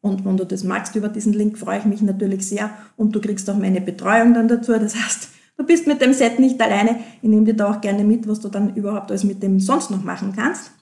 Und 0.00 0.24
wenn 0.24 0.36
du 0.36 0.44
das 0.44 0.64
magst 0.64 0.96
über 0.96 1.08
diesen 1.08 1.34
Link, 1.34 1.56
freue 1.56 1.78
ich 1.78 1.84
mich 1.84 2.02
natürlich 2.02 2.44
sehr. 2.44 2.68
Und 2.96 3.14
du 3.14 3.20
kriegst 3.20 3.48
auch 3.48 3.56
meine 3.56 3.80
Betreuung 3.80 4.34
dann 4.34 4.48
dazu. 4.48 4.72
Das 4.72 4.96
heißt, 4.96 5.28
du 5.56 5.64
bist 5.64 5.86
mit 5.86 6.00
dem 6.00 6.12
Set 6.12 6.40
nicht 6.40 6.60
alleine. 6.60 6.98
Ich 7.22 7.28
nehme 7.28 7.44
dir 7.44 7.54
da 7.54 7.70
auch 7.70 7.80
gerne 7.80 8.02
mit, 8.02 8.26
was 8.26 8.40
du 8.40 8.48
dann 8.48 8.74
überhaupt 8.74 9.12
alles 9.12 9.22
mit 9.22 9.40
dem 9.40 9.60
sonst 9.60 9.92
noch 9.92 10.02
machen 10.02 10.32
kannst. 10.34 10.72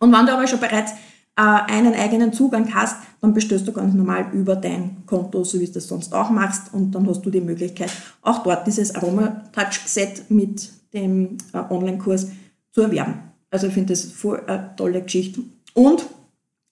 Und 0.00 0.12
wenn 0.12 0.26
du 0.26 0.32
aber 0.32 0.48
schon 0.48 0.58
bereits 0.58 0.90
äh, 1.36 1.42
einen 1.42 1.94
eigenen 1.94 2.32
Zugang 2.32 2.74
hast, 2.74 2.96
dann 3.20 3.32
bestellst 3.32 3.68
du 3.68 3.72
ganz 3.72 3.94
normal 3.94 4.26
über 4.32 4.56
dein 4.56 5.06
Konto, 5.06 5.44
so 5.44 5.60
wie 5.60 5.66
du 5.66 5.74
das 5.74 5.86
sonst 5.86 6.12
auch 6.12 6.30
machst. 6.30 6.74
Und 6.74 6.90
dann 6.90 7.08
hast 7.08 7.22
du 7.22 7.30
die 7.30 7.40
Möglichkeit, 7.40 7.92
auch 8.22 8.42
dort 8.42 8.66
dieses 8.66 8.92
Aroma 8.96 9.44
Touch 9.52 9.80
Set 9.86 10.28
mit 10.28 10.72
dem 10.92 11.38
äh, 11.52 11.58
Online-Kurs 11.70 12.32
zu 12.72 12.82
erwerben. 12.82 13.35
Also 13.50 13.68
ich 13.68 13.74
finde 13.74 13.92
das 13.92 14.04
voll 14.04 14.42
eine 14.46 14.74
tolle 14.76 15.02
Geschichte. 15.02 15.40
Und 15.74 16.06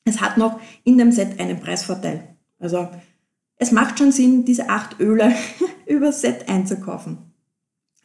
es 0.04 0.20
hat 0.20 0.36
noch 0.36 0.60
in 0.84 0.98
dem 0.98 1.12
Set 1.12 1.38
einen 1.40 1.60
Preisvorteil. 1.60 2.36
Also 2.58 2.88
es 3.56 3.72
macht 3.72 3.98
schon 3.98 4.12
Sinn, 4.12 4.44
diese 4.44 4.68
acht 4.68 5.00
Öle 5.00 5.32
über 5.86 6.12
Set 6.12 6.48
einzukaufen. 6.48 7.18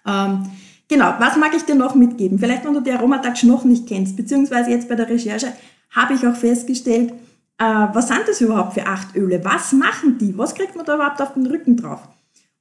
Ähm, 0.06 0.50
genau, 0.88 1.14
was 1.20 1.38
mag 1.38 1.54
ich 1.56 1.64
dir 1.64 1.76
noch 1.76 1.96
mitgeben? 1.96 2.40
Vielleicht, 2.40 2.66
wenn 2.66 2.74
du 2.74 2.82
die 2.82 2.92
Aromatouch 2.92 3.44
noch 3.44 3.64
nicht 3.64 3.88
kennst, 3.88 4.16
beziehungsweise 4.16 4.72
jetzt 4.72 4.88
bei 4.88 4.96
der 4.96 5.10
Recherche 5.10 5.54
habe 5.90 6.14
ich 6.14 6.26
auch 6.26 6.36
festgestellt, 6.36 7.14
äh, 7.58 7.88
was 7.94 8.08
sind 8.08 8.28
das 8.28 8.42
überhaupt 8.42 8.74
für 8.74 8.86
acht 8.86 9.16
Öle? 9.16 9.44
Was 9.44 9.74
machen 9.74 10.18
die? 10.18 10.38
Was 10.38 10.56
kriegt 10.56 10.76
man 10.76 10.86
da 10.86 10.96
überhaupt 10.96 11.22
auf 11.22 11.34
den 11.34 11.46
Rücken 11.46 11.78
drauf? 11.78 12.08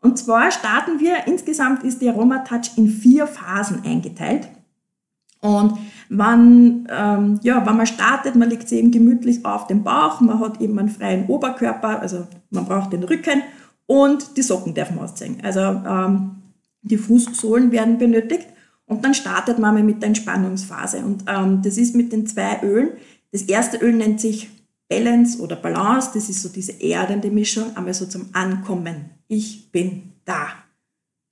Und 0.00 0.19
zwar 0.19 0.50
starten 0.50 1.00
wir, 1.00 1.26
insgesamt 1.26 1.82
ist 1.82 2.00
die 2.00 2.08
Aromatouch 2.08 2.76
in 2.76 2.88
vier 2.88 3.26
Phasen 3.26 3.84
eingeteilt. 3.84 4.49
Und 5.40 5.79
wann, 6.08 6.88
ähm, 6.90 7.38
ja, 7.43 7.64
wenn 7.64 7.76
man 7.76 7.87
startet, 7.87 8.35
man 8.35 8.50
legt 8.50 8.69
sie 8.69 8.79
eben 8.79 8.90
gemütlich 8.90 9.44
auf 9.44 9.67
den 9.67 9.85
Bauch, 9.85 10.20
man 10.20 10.40
hat 10.40 10.61
eben 10.61 10.79
einen 10.79 10.88
freien 10.88 11.26
Oberkörper, 11.26 12.00
also 12.00 12.26
man 12.50 12.64
braucht 12.64 12.93
den 12.93 13.05
Rücken 13.05 13.43
und 13.87 14.37
die 14.37 14.43
Socken 14.43 14.75
dürfen 14.75 14.99
auszeigen. 14.99 15.38
Also 15.43 15.61
ähm, 15.61 16.43
die 16.82 16.99
Fußsohlen 16.99 17.70
werden 17.70 17.99
benötigt 17.99 18.49
und 18.87 19.05
dann 19.05 19.14
startet 19.14 19.58
man 19.58 19.85
mit 19.85 20.02
der 20.02 20.08
Entspannungsphase. 20.08 20.99
Und 20.99 21.25
ähm, 21.29 21.62
das 21.62 21.79
ist 21.79 21.94
mit 21.94 22.12
den 22.12 22.26
zwei 22.26 22.61
Ölen. 22.62 22.90
Das 23.31 23.43
erste 23.43 23.76
Öl 23.76 23.93
nennt 23.93 24.20
sich 24.20 24.49
Balance 24.88 25.38
oder 25.40 25.56
Balance, 25.56 26.11
das 26.14 26.30
ist 26.30 26.42
so 26.42 26.49
diese 26.49 26.73
erdende 26.73 27.30
Mischung, 27.30 27.76
einmal 27.76 27.92
so 27.92 28.07
zum 28.07 28.30
Ankommen. 28.33 29.11
Ich 29.28 29.71
bin 29.71 30.14
da. 30.25 30.49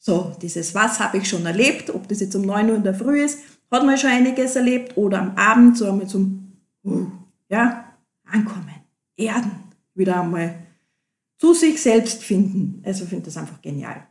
So, 0.07 0.37
dieses 0.41 0.73
Was 0.73 1.01
habe 1.01 1.19
ich 1.19 1.29
schon 1.29 1.45
erlebt, 1.47 1.91
ob 1.91 2.07
das 2.07 2.21
jetzt 2.21 2.37
um 2.37 2.43
9 2.43 2.71
Uhr 2.71 2.77
in 2.77 2.85
der 2.85 2.95
Früh 2.95 3.25
ist, 3.25 3.41
hat 3.73 3.85
man 3.85 3.99
schon 3.99 4.11
einiges 4.11 4.55
erlebt 4.55 4.97
oder 4.97 5.19
am 5.19 5.35
Abend 5.35 5.77
so 5.77 5.91
einmal 5.91 6.07
zum 6.07 6.53
uh, 6.85 7.09
ja, 7.49 7.93
Ankommen, 8.25 8.71
Erden, 9.17 9.51
wieder 9.97 10.21
einmal 10.21 10.55
zu 11.39 11.55
sich 11.55 11.83
selbst 11.83 12.23
finden. 12.23 12.81
Also 12.87 13.03
ich 13.03 13.11
finde 13.11 13.25
das 13.25 13.37
einfach 13.37 13.61
genial. 13.61 14.07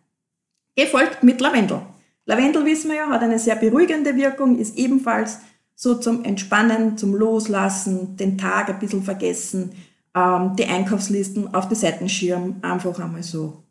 Gefolgt 0.75 1.23
mit 1.23 1.39
Lavendel. 1.39 1.83
Lavendel, 2.25 2.65
wissen 2.65 2.89
wir 2.89 2.97
ja, 2.97 3.07
hat 3.07 3.21
eine 3.21 3.39
sehr 3.39 3.55
beruhigende 3.55 4.17
Wirkung, 4.17 4.59
ist 4.59 4.75
ebenfalls 4.75 5.39
so 5.75 5.95
zum 5.95 6.25
Entspannen, 6.25 6.97
zum 6.97 7.15
Loslassen, 7.15 8.17
den 8.17 8.37
Tag 8.37 8.67
ein 8.67 8.79
bisschen 8.79 9.03
vergessen, 9.03 9.71
ähm, 10.13 10.57
die 10.57 10.65
Einkaufslisten 10.65 11.53
auf 11.53 11.69
die 11.69 11.75
Seitenschirm, 11.75 12.57
einfach 12.63 12.99
einmal 12.99 13.23
so. 13.23 13.64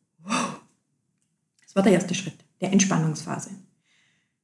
Das 1.74 1.82
war 1.82 1.90
der 1.90 1.92
erste 1.92 2.14
Schritt, 2.14 2.36
der 2.60 2.72
Entspannungsphase. 2.72 3.50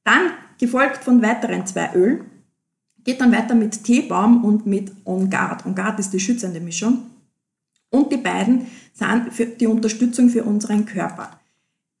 Dann 0.03 0.31
gefolgt 0.59 1.03
von 1.03 1.21
weiteren 1.21 1.65
zwei 1.65 1.93
Ölen. 1.95 2.25
Geht 3.05 3.21
dann 3.21 3.31
weiter 3.31 3.55
mit 3.55 3.83
Teebaum 3.83 4.43
und 4.43 4.67
mit 4.67 4.91
On 5.05 5.29
Guard. 5.29 5.65
On 5.65 5.73
Guard 5.73 5.99
ist 5.99 6.11
die 6.11 6.19
schützende 6.19 6.59
Mischung. 6.59 7.03
Und 7.89 8.11
die 8.11 8.17
beiden 8.17 8.67
sind 8.93 9.33
für 9.33 9.45
die 9.45 9.67
Unterstützung 9.67 10.29
für 10.29 10.43
unseren 10.43 10.85
Körper. 10.85 11.39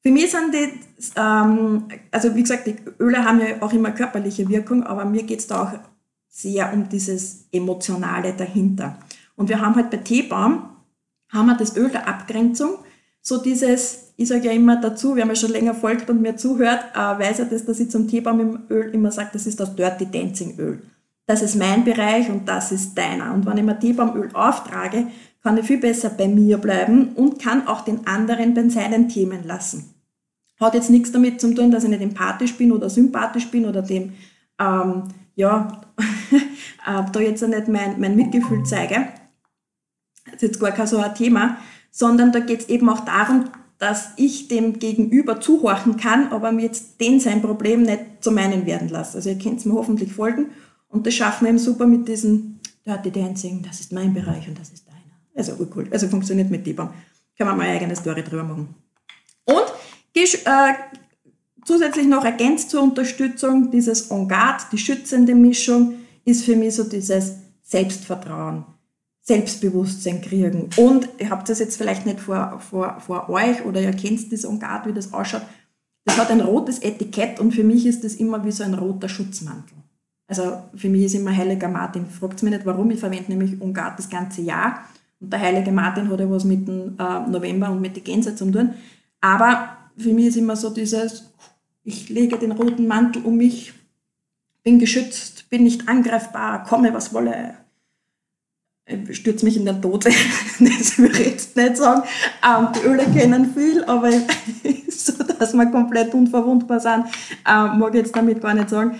Für 0.01 0.11
mich 0.11 0.31
sind 0.31 0.53
die, 0.53 0.69
ähm, 1.15 1.85
also 2.11 2.35
wie 2.35 2.41
gesagt, 2.41 2.67
die 2.67 2.75
Öle 2.99 3.23
haben 3.23 3.39
ja 3.39 3.61
auch 3.61 3.71
immer 3.71 3.91
körperliche 3.91 4.49
Wirkung, 4.49 4.83
aber 4.83 5.05
mir 5.05 5.23
geht 5.23 5.39
es 5.39 5.47
da 5.47 5.63
auch 5.63 5.79
sehr 6.27 6.73
um 6.73 6.89
dieses 6.89 7.47
Emotionale 7.51 8.33
dahinter. 8.33 8.99
Und 9.35 9.49
wir 9.49 9.61
haben 9.61 9.75
halt 9.75 9.91
bei 9.91 9.97
Teebaum, 9.97 10.69
haben 11.29 11.45
wir 11.45 11.55
das 11.55 11.77
Öl 11.77 11.89
der 11.89 12.07
Abgrenzung, 12.07 12.79
so 13.21 13.41
dieses, 13.41 14.10
ich 14.21 14.27
sage 14.27 14.47
ja 14.47 14.51
immer 14.51 14.79
dazu, 14.79 15.15
wer 15.15 15.25
mir 15.25 15.35
schon 15.35 15.51
länger 15.51 15.73
folgt 15.73 16.09
und 16.09 16.21
mir 16.21 16.35
zuhört, 16.35 16.83
äh, 16.93 16.97
weiß 16.97 17.39
ja 17.39 17.45
das, 17.45 17.65
dass 17.65 17.79
ich 17.79 17.89
zum 17.89 18.07
Teebaum 18.07 18.39
im 18.39 18.59
Öl 18.69 18.93
immer 18.93 19.11
sage, 19.11 19.29
das 19.33 19.47
ist 19.47 19.59
das 19.59 19.75
Dirty 19.75 20.05
Dancing 20.05 20.57
Öl. 20.59 20.81
Das 21.25 21.41
ist 21.41 21.55
mein 21.55 21.83
Bereich 21.83 22.29
und 22.29 22.47
das 22.47 22.71
ist 22.71 22.95
deiner. 22.97 23.33
Und 23.33 23.45
wenn 23.45 23.57
ich 23.57 23.63
mir 23.63 23.79
Teebaumöl 23.79 24.29
auftrage, 24.33 25.07
kann 25.41 25.57
ich 25.57 25.65
viel 25.65 25.79
besser 25.79 26.09
bei 26.09 26.27
mir 26.27 26.57
bleiben 26.57 27.13
und 27.15 27.41
kann 27.41 27.67
auch 27.67 27.81
den 27.81 28.05
anderen 28.05 28.53
bei 28.53 28.67
seinen 28.69 29.09
Themen 29.09 29.45
lassen. 29.45 29.95
Hat 30.59 30.75
jetzt 30.75 30.91
nichts 30.91 31.11
damit 31.11 31.41
zu 31.41 31.53
tun, 31.55 31.71
dass 31.71 31.83
ich 31.83 31.89
nicht 31.89 32.01
empathisch 32.01 32.55
bin 32.55 32.71
oder 32.71 32.89
sympathisch 32.89 33.49
bin 33.49 33.65
oder 33.65 33.81
dem, 33.81 34.13
ähm, 34.59 35.03
ja, 35.35 35.81
äh, 36.85 37.03
da 37.11 37.19
jetzt 37.19 37.47
nicht 37.47 37.67
mein, 37.67 37.99
mein 37.99 38.15
Mitgefühl 38.15 38.63
zeige, 38.65 39.07
Das 40.25 40.35
ist 40.35 40.41
jetzt 40.43 40.59
gar 40.59 40.71
kein 40.71 40.85
so 40.85 40.97
ein 40.97 41.15
Thema, 41.15 41.57
sondern 41.89 42.31
da 42.31 42.39
geht 42.39 42.61
es 42.61 42.69
eben 42.69 42.87
auch 42.89 43.05
darum, 43.05 43.45
dass 43.81 44.09
ich 44.15 44.47
dem 44.47 44.77
Gegenüber 44.77 45.41
zuhorchen 45.41 45.97
kann, 45.97 46.31
aber 46.31 46.51
mir 46.51 46.65
jetzt 46.65 47.01
den 47.01 47.19
sein 47.19 47.41
Problem 47.41 47.81
nicht 47.81 48.01
zu 48.19 48.31
meinen 48.31 48.67
werden 48.67 48.89
lasse. 48.89 49.17
Also 49.17 49.31
ihr 49.31 49.39
könnt 49.39 49.57
es 49.57 49.65
mir 49.65 49.73
hoffentlich 49.73 50.13
folgen. 50.13 50.51
Und 50.87 51.07
das 51.07 51.15
schaffen 51.15 51.45
wir 51.45 51.49
eben 51.49 51.57
super 51.57 51.87
mit 51.87 52.07
diesem 52.07 52.59
Dirty 52.85 53.09
Dancing, 53.09 53.63
das 53.63 53.79
ist 53.79 53.91
mein 53.91 54.13
Bereich 54.13 54.47
und 54.47 54.59
das 54.59 54.69
ist 54.69 54.87
deiner. 54.87 54.99
Also 55.33 55.67
cool. 55.75 55.87
Also 55.89 56.07
funktioniert 56.07 56.51
mit 56.51 56.67
Debam. 56.67 56.91
Kann 57.35 57.47
man 57.47 57.57
mal 57.57 57.63
eine 57.63 57.73
eigene 57.73 57.95
Story 57.95 58.23
drüber 58.23 58.43
machen. 58.43 58.75
Und 59.45 59.65
äh, 60.13 60.73
zusätzlich 61.65 62.05
noch 62.05 62.23
ergänzt 62.23 62.69
zur 62.69 62.83
Unterstützung 62.83 63.71
dieses 63.71 64.11
En 64.11 64.27
Garde, 64.27 64.63
die 64.71 64.77
schützende 64.77 65.33
Mischung, 65.33 65.95
ist 66.23 66.45
für 66.45 66.55
mich 66.55 66.75
so 66.75 66.83
dieses 66.83 67.33
Selbstvertrauen. 67.63 68.63
Selbstbewusstsein 69.21 70.21
kriegen. 70.21 70.69
Und 70.77 71.07
ihr 71.19 71.29
habt 71.29 71.47
das 71.47 71.59
jetzt 71.59 71.77
vielleicht 71.77 72.05
nicht 72.05 72.19
vor, 72.19 72.59
vor, 72.59 72.99
vor 72.99 73.29
euch 73.29 73.63
oder 73.65 73.81
ihr 73.81 73.91
kennt 73.91 74.31
das 74.31 74.45
Ongat, 74.45 74.87
wie 74.87 74.93
das 74.93 75.13
ausschaut. 75.13 75.43
Das 76.05 76.17
hat 76.17 76.31
ein 76.31 76.41
rotes 76.41 76.79
Etikett 76.79 77.39
und 77.39 77.53
für 77.53 77.63
mich 77.63 77.85
ist 77.85 78.03
das 78.03 78.15
immer 78.15 78.43
wie 78.43 78.51
so 78.51 78.63
ein 78.63 78.73
roter 78.73 79.07
Schutzmantel. 79.07 79.77
Also 80.27 80.63
für 80.75 80.89
mich 80.89 81.03
ist 81.03 81.13
immer 81.15 81.35
Heiliger 81.35 81.67
Martin. 81.67 82.07
Fragt 82.07 82.41
mich 82.41 82.51
nicht 82.51 82.65
warum, 82.65 82.89
ich 82.89 82.99
verwende 82.99 83.31
nämlich 83.31 83.61
Ongat 83.61 83.99
das 83.99 84.09
ganze 84.09 84.41
Jahr. 84.41 84.85
Und 85.19 85.31
der 85.31 85.39
Heilige 85.39 85.71
Martin 85.71 86.09
hat 86.09 86.19
ja 86.19 86.29
was 86.29 86.43
mit 86.43 86.67
dem 86.67 86.97
äh, 86.97 87.29
November 87.29 87.69
und 87.69 87.81
mit 87.81 87.95
den 87.95 88.03
Gänse 88.03 88.35
zu 88.35 88.49
tun. 88.49 88.73
Aber 89.19 89.77
für 89.97 90.13
mich 90.13 90.27
ist 90.27 90.37
immer 90.37 90.55
so 90.55 90.71
dieses, 90.71 91.31
ich 91.83 92.09
lege 92.09 92.37
den 92.37 92.53
roten 92.53 92.87
Mantel 92.87 93.23
um 93.23 93.37
mich, 93.37 93.73
bin 94.63 94.79
geschützt, 94.79 95.49
bin 95.49 95.63
nicht 95.63 95.87
angreifbar, 95.87 96.63
komme 96.63 96.93
was 96.93 97.13
wolle, 97.13 97.55
stürze 99.11 99.45
mich 99.45 99.57
in 99.57 99.65
den 99.65 99.81
Tod. 99.81 100.05
das 100.59 100.97
würde 100.97 101.21
ich 101.21 101.27
jetzt 101.27 101.55
nicht 101.55 101.77
sagen. 101.77 102.03
Ähm, 102.45 102.67
die 102.75 102.87
Öle 102.87 103.05
kennen 103.05 103.53
viel, 103.53 103.83
aber 103.85 104.11
so, 104.89 105.13
dass 105.39 105.53
wir 105.53 105.65
komplett 105.67 106.13
unverwundbar 106.13 106.79
sind, 106.79 107.05
ähm, 107.47 107.79
mag 107.79 107.89
ich 107.89 108.01
jetzt 108.01 108.15
damit 108.15 108.41
gar 108.41 108.53
nicht 108.53 108.69
sagen. 108.69 108.99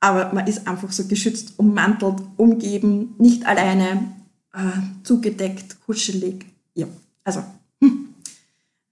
Aber 0.00 0.32
man 0.32 0.46
ist 0.46 0.66
einfach 0.68 0.92
so 0.92 1.06
geschützt, 1.06 1.54
ummantelt, 1.58 2.20
umgeben, 2.36 3.16
nicht 3.18 3.44
alleine, 3.44 4.14
äh, 4.54 5.02
zugedeckt, 5.02 5.84
kuschelig. 5.84 6.46
Ja, 6.74 6.86
also, 7.24 7.42
hm. 7.80 8.14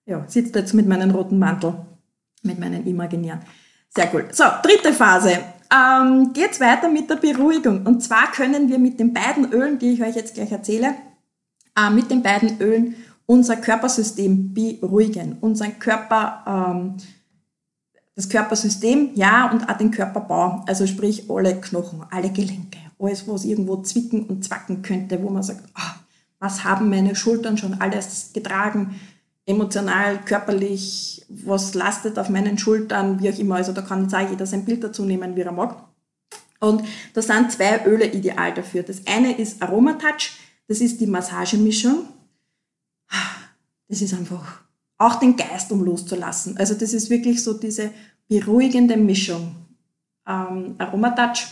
ja, 0.04 0.24
sitzt 0.26 0.56
jetzt 0.56 0.74
mit 0.74 0.88
meinem 0.88 1.10
roten 1.12 1.38
Mantel, 1.38 1.74
mit 2.42 2.58
meinen 2.58 2.84
imaginären. 2.86 3.40
Sehr 3.88 4.12
cool. 4.12 4.28
So, 4.32 4.44
dritte 4.62 4.92
Phase 4.92 5.38
ähm, 5.72 6.32
geht's 6.32 6.60
weiter 6.60 6.88
mit 6.88 7.08
der 7.10 7.16
Beruhigung. 7.16 7.86
Und 7.86 8.02
zwar 8.02 8.30
können 8.30 8.68
wir 8.68 8.78
mit 8.78 8.98
den 9.00 9.12
beiden 9.12 9.52
Ölen, 9.52 9.78
die 9.78 9.92
ich 9.92 10.02
euch 10.02 10.14
jetzt 10.14 10.34
gleich 10.34 10.52
erzähle, 10.52 10.94
äh, 11.76 11.90
mit 11.90 12.10
den 12.10 12.22
beiden 12.22 12.60
Ölen 12.60 12.96
unser 13.26 13.56
Körpersystem 13.56 14.54
beruhigen. 14.54 15.38
Unseren 15.40 15.78
Körper, 15.78 16.44
ähm, 16.46 16.96
das 18.14 18.28
Körpersystem, 18.28 19.10
ja, 19.14 19.50
und 19.50 19.68
auch 19.68 19.76
den 19.76 19.90
Körperbau. 19.90 20.64
Also 20.66 20.86
sprich 20.86 21.28
alle 21.28 21.60
Knochen, 21.60 22.04
alle 22.10 22.30
Gelenke, 22.30 22.78
alles, 22.98 23.28
was 23.28 23.44
irgendwo 23.44 23.76
zwicken 23.82 24.24
und 24.24 24.44
zwacken 24.44 24.82
könnte, 24.82 25.22
wo 25.22 25.28
man 25.28 25.42
sagt, 25.42 25.64
oh, 25.76 26.00
was 26.38 26.64
haben 26.64 26.88
meine 26.88 27.14
Schultern 27.14 27.58
schon 27.58 27.80
alles 27.80 28.32
getragen? 28.32 28.94
Emotional, 29.46 30.18
körperlich, 30.24 31.24
was 31.28 31.74
lastet 31.74 32.18
auf 32.18 32.28
meinen 32.28 32.58
Schultern, 32.58 33.20
wie 33.20 33.30
auch 33.30 33.38
immer. 33.38 33.56
Also 33.56 33.72
da 33.72 33.82
kann 33.82 34.02
jetzt 34.02 34.14
auch 34.14 34.28
jeder 34.28 34.44
sein 34.44 34.64
Bild 34.64 34.82
dazu 34.82 35.04
nehmen, 35.04 35.36
wie 35.36 35.42
er 35.42 35.52
mag. 35.52 35.84
Und 36.58 36.82
da 37.14 37.22
sind 37.22 37.52
zwei 37.52 37.84
Öle 37.86 38.06
ideal 38.06 38.52
dafür. 38.52 38.82
Das 38.82 39.06
eine 39.06 39.38
ist 39.38 39.62
Aromatouch, 39.62 40.32
das 40.66 40.80
ist 40.80 41.00
die 41.00 41.06
Massagemischung. 41.06 42.08
Das 43.88 44.02
ist 44.02 44.14
einfach 44.14 44.62
auch 44.98 45.16
den 45.16 45.36
Geist 45.36 45.70
um 45.70 45.84
loszulassen. 45.84 46.56
Also 46.56 46.74
das 46.74 46.92
ist 46.92 47.08
wirklich 47.08 47.44
so 47.44 47.52
diese 47.52 47.90
beruhigende 48.28 48.96
Mischung. 48.96 49.54
Ähm, 50.26 50.74
Aromatouch, 50.78 51.46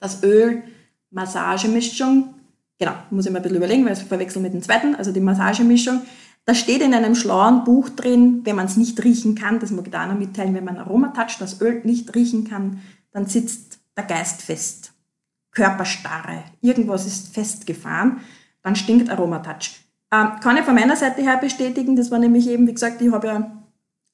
das 0.00 0.22
Öl, 0.24 0.64
Massagemischung, 1.10 2.34
genau, 2.78 2.94
muss 3.10 3.26
ich 3.26 3.30
mir 3.30 3.38
ein 3.38 3.42
bisschen 3.42 3.58
überlegen, 3.58 3.84
weil 3.84 3.92
ich 3.92 4.00
es 4.00 4.04
verwechsel 4.04 4.42
mit 4.42 4.52
dem 4.52 4.62
zweiten, 4.62 4.96
also 4.96 5.12
die 5.12 5.20
Massagemischung, 5.20 6.02
da 6.44 6.54
steht 6.54 6.82
in 6.82 6.92
einem 6.92 7.14
schlauen 7.14 7.64
Buch 7.64 7.88
drin, 7.88 8.40
wenn 8.44 8.56
man 8.56 8.66
es 8.66 8.76
nicht 8.76 9.02
riechen 9.02 9.34
kann, 9.34 9.60
das 9.60 9.70
mag 9.70 9.86
ich 9.86 9.92
da 9.92 10.06
noch 10.06 10.18
mitteilen, 10.18 10.54
wenn 10.54 10.64
man 10.64 10.76
Aromatouch, 10.76 11.38
das 11.38 11.60
Öl 11.60 11.80
nicht 11.84 12.14
riechen 12.14 12.48
kann, 12.48 12.82
dann 13.12 13.26
sitzt 13.26 13.78
der 13.96 14.04
Geist 14.04 14.42
fest. 14.42 14.92
Körperstarre, 15.52 16.44
irgendwas 16.60 17.06
ist 17.06 17.32
festgefahren, 17.32 18.20
dann 18.62 18.76
stinkt 18.76 19.08
Aromatouch. 19.08 19.80
Ähm, 20.12 20.32
kann 20.40 20.56
ich 20.56 20.64
von 20.64 20.74
meiner 20.74 20.96
Seite 20.96 21.22
her 21.22 21.38
bestätigen, 21.38 21.96
das 21.96 22.10
war 22.10 22.18
nämlich 22.18 22.48
eben, 22.48 22.66
wie 22.66 22.74
gesagt, 22.74 23.00
ich 23.00 23.10
habe 23.12 23.26
ja 23.26 23.64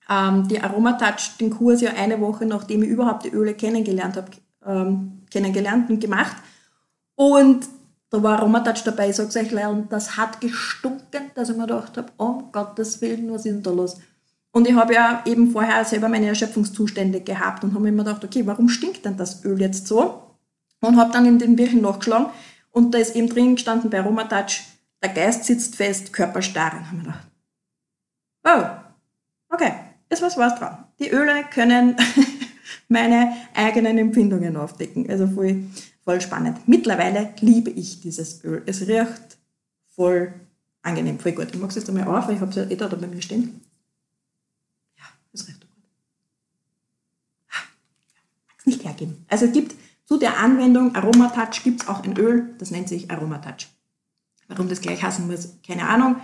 ähm, 0.09 0.47
die 0.47 0.61
Aromatouch, 0.61 1.37
den 1.41 1.51
Kurs 1.51 1.81
ja 1.81 1.93
eine 1.95 2.21
Woche, 2.21 2.47
nachdem 2.47 2.83
ich 2.83 2.91
überhaupt 2.91 3.25
die 3.25 3.31
Öle 3.31 3.55
kennengelernt 3.55 4.17
habe, 4.17 4.31
ähm, 4.65 5.23
kennengelernt 5.31 5.91
und 5.91 6.01
gemacht. 6.01 6.37
Und 7.15 7.67
da 8.11 8.23
war 8.23 8.38
Aromatouch 8.38 8.83
dabei, 8.85 9.12
sag's 9.12 9.37
euch 9.37 9.50
leider, 9.52 9.71
und 9.71 9.93
das 9.93 10.17
hat 10.17 10.40
gestunken, 10.40 11.31
dass 11.35 11.49
ich 11.49 11.57
mir 11.57 11.67
gedacht 11.67 11.97
habe, 11.97 12.12
oh 12.19 12.43
Gottes 12.52 13.00
Willen, 13.00 13.33
was 13.33 13.47
ist 13.47 13.55
denn 13.55 13.62
da 13.62 13.71
los? 13.71 13.99
Und 14.52 14.67
ich 14.69 14.75
habe 14.75 14.95
ja 14.95 15.23
eben 15.26 15.52
vorher 15.52 15.85
selber 15.85 16.09
meine 16.09 16.26
Erschöpfungszustände 16.26 17.21
gehabt 17.21 17.62
und 17.62 17.73
habe 17.73 17.90
mir 17.90 18.05
gedacht, 18.05 18.25
okay, 18.25 18.45
warum 18.47 18.69
stinkt 18.69 19.05
denn 19.05 19.17
das 19.17 19.45
Öl 19.45 19.61
jetzt 19.61 19.87
so? 19.87 20.37
Und 20.81 20.97
habe 20.97 21.12
dann 21.12 21.25
in 21.25 21.38
den 21.38 21.55
Birchen 21.55 21.83
nachgeschlagen 21.83 22.26
und 22.73 22.93
da 22.93 22.99
ist 22.99 23.14
eben 23.14 23.29
drin 23.29 23.55
gestanden 23.55 23.90
bei 23.90 24.00
Aromatouch, 24.00 24.62
der 25.02 25.11
Geist 25.11 25.45
sitzt 25.45 25.76
fest, 25.76 26.12
Körper 26.12 26.43
starr. 26.43 26.73
Und 26.75 26.87
habe 26.87 26.97
mir 26.97 27.02
gedacht, 27.05 27.26
oh, 28.45 29.55
okay, 29.55 29.73
ist 30.09 30.23
was 30.23 30.37
was 30.37 30.57
dran. 30.57 30.85
Die 30.99 31.11
Öle 31.11 31.45
können 31.52 31.97
meine 32.89 33.33
eigenen 33.55 33.99
Empfindungen 33.99 34.57
aufdecken. 34.57 35.09
Also 35.09 35.27
voll, 35.27 35.65
voll 36.05 36.21
spannend. 36.21 36.59
Mittlerweile 36.67 37.35
liebe 37.41 37.71
ich 37.71 38.00
dieses 38.00 38.45
Öl. 38.45 38.62
Es 38.67 38.87
riecht 38.87 39.39
voll 39.95 40.33
angenehm, 40.83 41.19
voll 41.19 41.33
gut. 41.33 41.49
Ich 41.53 41.61
mag 41.61 41.71
es 41.71 41.77
jetzt 41.77 41.89
einmal 41.89 42.07
auf, 42.07 42.27
weil 42.27 42.35
ich 42.35 42.41
habe 42.41 42.50
es 42.50 42.57
ja 42.57 42.65
eh 42.65 42.77
da 42.77 42.89
bei 42.89 43.07
mir 43.07 43.23
stehen. 43.23 43.61
Ja, 44.97 45.05
es 45.33 45.47
riecht 45.47 45.61
gut. 45.61 45.71
Mag 47.49 48.59
es 48.59 48.67
nicht 48.67 48.85
hergeben. 48.85 49.25
Also 49.29 49.47
es 49.47 49.53
gibt 49.53 49.75
zu 50.07 50.19
der 50.19 50.39
Anwendung 50.39 50.95
Aromatouch 50.97 51.62
gibt 51.62 51.83
es 51.83 51.89
auch 51.89 52.03
ein 52.03 52.17
Öl, 52.17 52.55
das 52.59 52.73
nennt 52.73 52.89
sich 52.89 53.11
Aromatouch. 53.11 53.69
Warum 54.49 54.69
das 54.69 54.81
gleich 54.81 55.03
heißen 55.03 55.29
muss, 55.29 55.50
keine 55.65 55.89
Ahnung, 55.89 56.17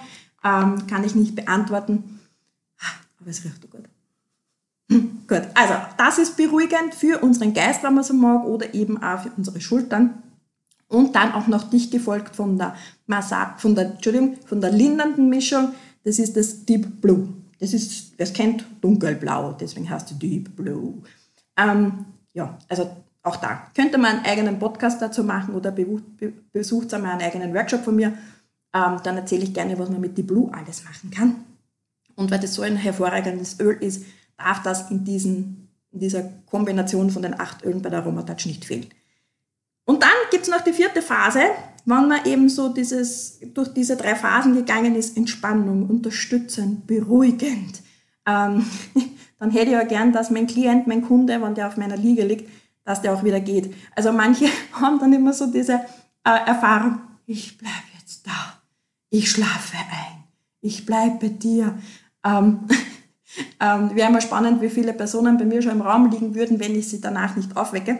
ähm, 0.42 0.88
kann 0.88 1.04
ich 1.04 1.14
nicht 1.14 1.36
beantworten. 1.36 2.18
Aber 3.20 3.30
es 3.30 3.44
riecht 3.44 3.70
gut. 3.70 3.88
Gut, 5.26 5.42
also 5.54 5.74
das 5.96 6.18
ist 6.18 6.36
beruhigend 6.36 6.94
für 6.94 7.22
unseren 7.22 7.52
Geist, 7.52 7.82
wenn 7.82 7.94
man 7.94 8.04
so 8.04 8.14
mag, 8.14 8.44
oder 8.44 8.74
eben 8.74 9.02
auch 9.02 9.22
für 9.22 9.32
unsere 9.36 9.60
Schultern. 9.60 10.22
Und 10.88 11.16
dann 11.16 11.32
auch 11.32 11.48
noch 11.48 11.68
dicht 11.68 11.90
gefolgt 11.90 12.36
von 12.36 12.58
der 12.58 12.76
Massa 13.06 13.56
von 13.58 13.74
der, 13.74 13.86
Entschuldigung, 13.86 14.36
von 14.46 14.60
der 14.60 14.70
lindernden 14.70 15.28
Mischung. 15.28 15.74
Das 16.04 16.20
ist 16.20 16.36
das 16.36 16.64
Deep 16.64 17.00
Blue. 17.00 17.28
Das 17.58 17.72
ist, 17.72 18.12
wer 18.16 18.24
es 18.24 18.32
kennt, 18.32 18.64
dunkelblau, 18.80 19.52
deswegen 19.54 19.90
heißt 19.90 20.12
es 20.12 20.18
Deep 20.18 20.54
Blue. 20.54 21.02
Ähm, 21.56 22.04
ja, 22.34 22.56
also 22.68 22.88
auch 23.22 23.36
da 23.36 23.66
könnte 23.74 23.98
man 23.98 24.18
einen 24.18 24.26
eigenen 24.26 24.58
Podcast 24.60 25.02
dazu 25.02 25.24
machen 25.24 25.54
oder 25.54 25.74
besucht 26.52 26.94
einmal 26.94 27.12
einen 27.12 27.22
eigenen 27.22 27.52
Workshop 27.52 27.82
von 27.82 27.96
mir. 27.96 28.16
Ähm, 28.72 28.98
dann 29.02 29.16
erzähle 29.16 29.42
ich 29.42 29.54
gerne, 29.54 29.76
was 29.78 29.90
man 29.90 30.00
mit 30.00 30.16
Deep 30.16 30.28
Blue 30.28 30.52
alles 30.54 30.84
machen 30.84 31.10
kann. 31.10 31.44
Und 32.14 32.30
weil 32.30 32.38
das 32.38 32.54
so 32.54 32.62
ein 32.62 32.76
hervorragendes 32.76 33.58
Öl 33.58 33.76
ist, 33.80 34.04
darf 34.36 34.62
das 34.62 34.90
in, 34.90 35.04
diesen, 35.04 35.68
in 35.92 36.00
dieser 36.00 36.22
Kombination 36.46 37.10
von 37.10 37.22
den 37.22 37.38
acht 37.38 37.64
Ölen 37.64 37.82
bei 37.82 37.90
der 37.90 38.00
Aromatouch 38.00 38.46
nicht 38.46 38.64
fehlen. 38.64 38.86
Und 39.84 40.02
dann 40.02 40.10
gibt 40.30 40.44
es 40.44 40.50
noch 40.50 40.62
die 40.62 40.72
vierte 40.72 41.00
Phase, 41.00 41.40
wenn 41.84 42.08
man 42.08 42.24
eben 42.26 42.48
so 42.48 42.68
dieses, 42.68 43.38
durch 43.54 43.68
diese 43.68 43.96
drei 43.96 44.16
Phasen 44.16 44.54
gegangen 44.54 44.96
ist, 44.96 45.16
Entspannung, 45.16 45.88
unterstützend, 45.88 46.86
beruhigend. 46.86 47.82
Ähm, 48.26 48.66
dann 49.38 49.50
hätte 49.50 49.66
ich 49.66 49.72
ja 49.72 49.84
gern, 49.84 50.12
dass 50.12 50.30
mein 50.30 50.48
Klient, 50.48 50.88
mein 50.88 51.02
Kunde, 51.02 51.40
wenn 51.40 51.54
der 51.54 51.68
auf 51.68 51.76
meiner 51.76 51.96
Liege 51.96 52.24
liegt, 52.24 52.50
dass 52.84 53.02
der 53.02 53.14
auch 53.14 53.22
wieder 53.22 53.40
geht. 53.40 53.72
Also 53.94 54.12
manche 54.12 54.46
haben 54.72 54.98
dann 54.98 55.12
immer 55.12 55.32
so 55.32 55.46
diese 55.46 55.74
äh, 56.24 56.46
Erfahrung, 56.46 57.00
ich 57.26 57.56
bleibe 57.56 57.74
jetzt 57.98 58.26
da, 58.26 58.60
ich 59.10 59.30
schlafe 59.30 59.76
ein, 59.76 60.24
ich 60.60 60.84
bleibe 60.84 61.18
bei 61.20 61.28
dir. 61.28 61.78
Ähm, 62.24 62.60
ähm, 63.60 63.94
Wäre 63.94 64.10
mal 64.10 64.20
spannend, 64.20 64.60
wie 64.60 64.70
viele 64.70 64.92
Personen 64.92 65.38
bei 65.38 65.44
mir 65.44 65.62
schon 65.62 65.72
im 65.72 65.82
Raum 65.82 66.10
liegen 66.10 66.34
würden, 66.34 66.60
wenn 66.60 66.74
ich 66.74 66.88
sie 66.88 67.00
danach 67.00 67.36
nicht 67.36 67.56
aufwecke. 67.56 67.98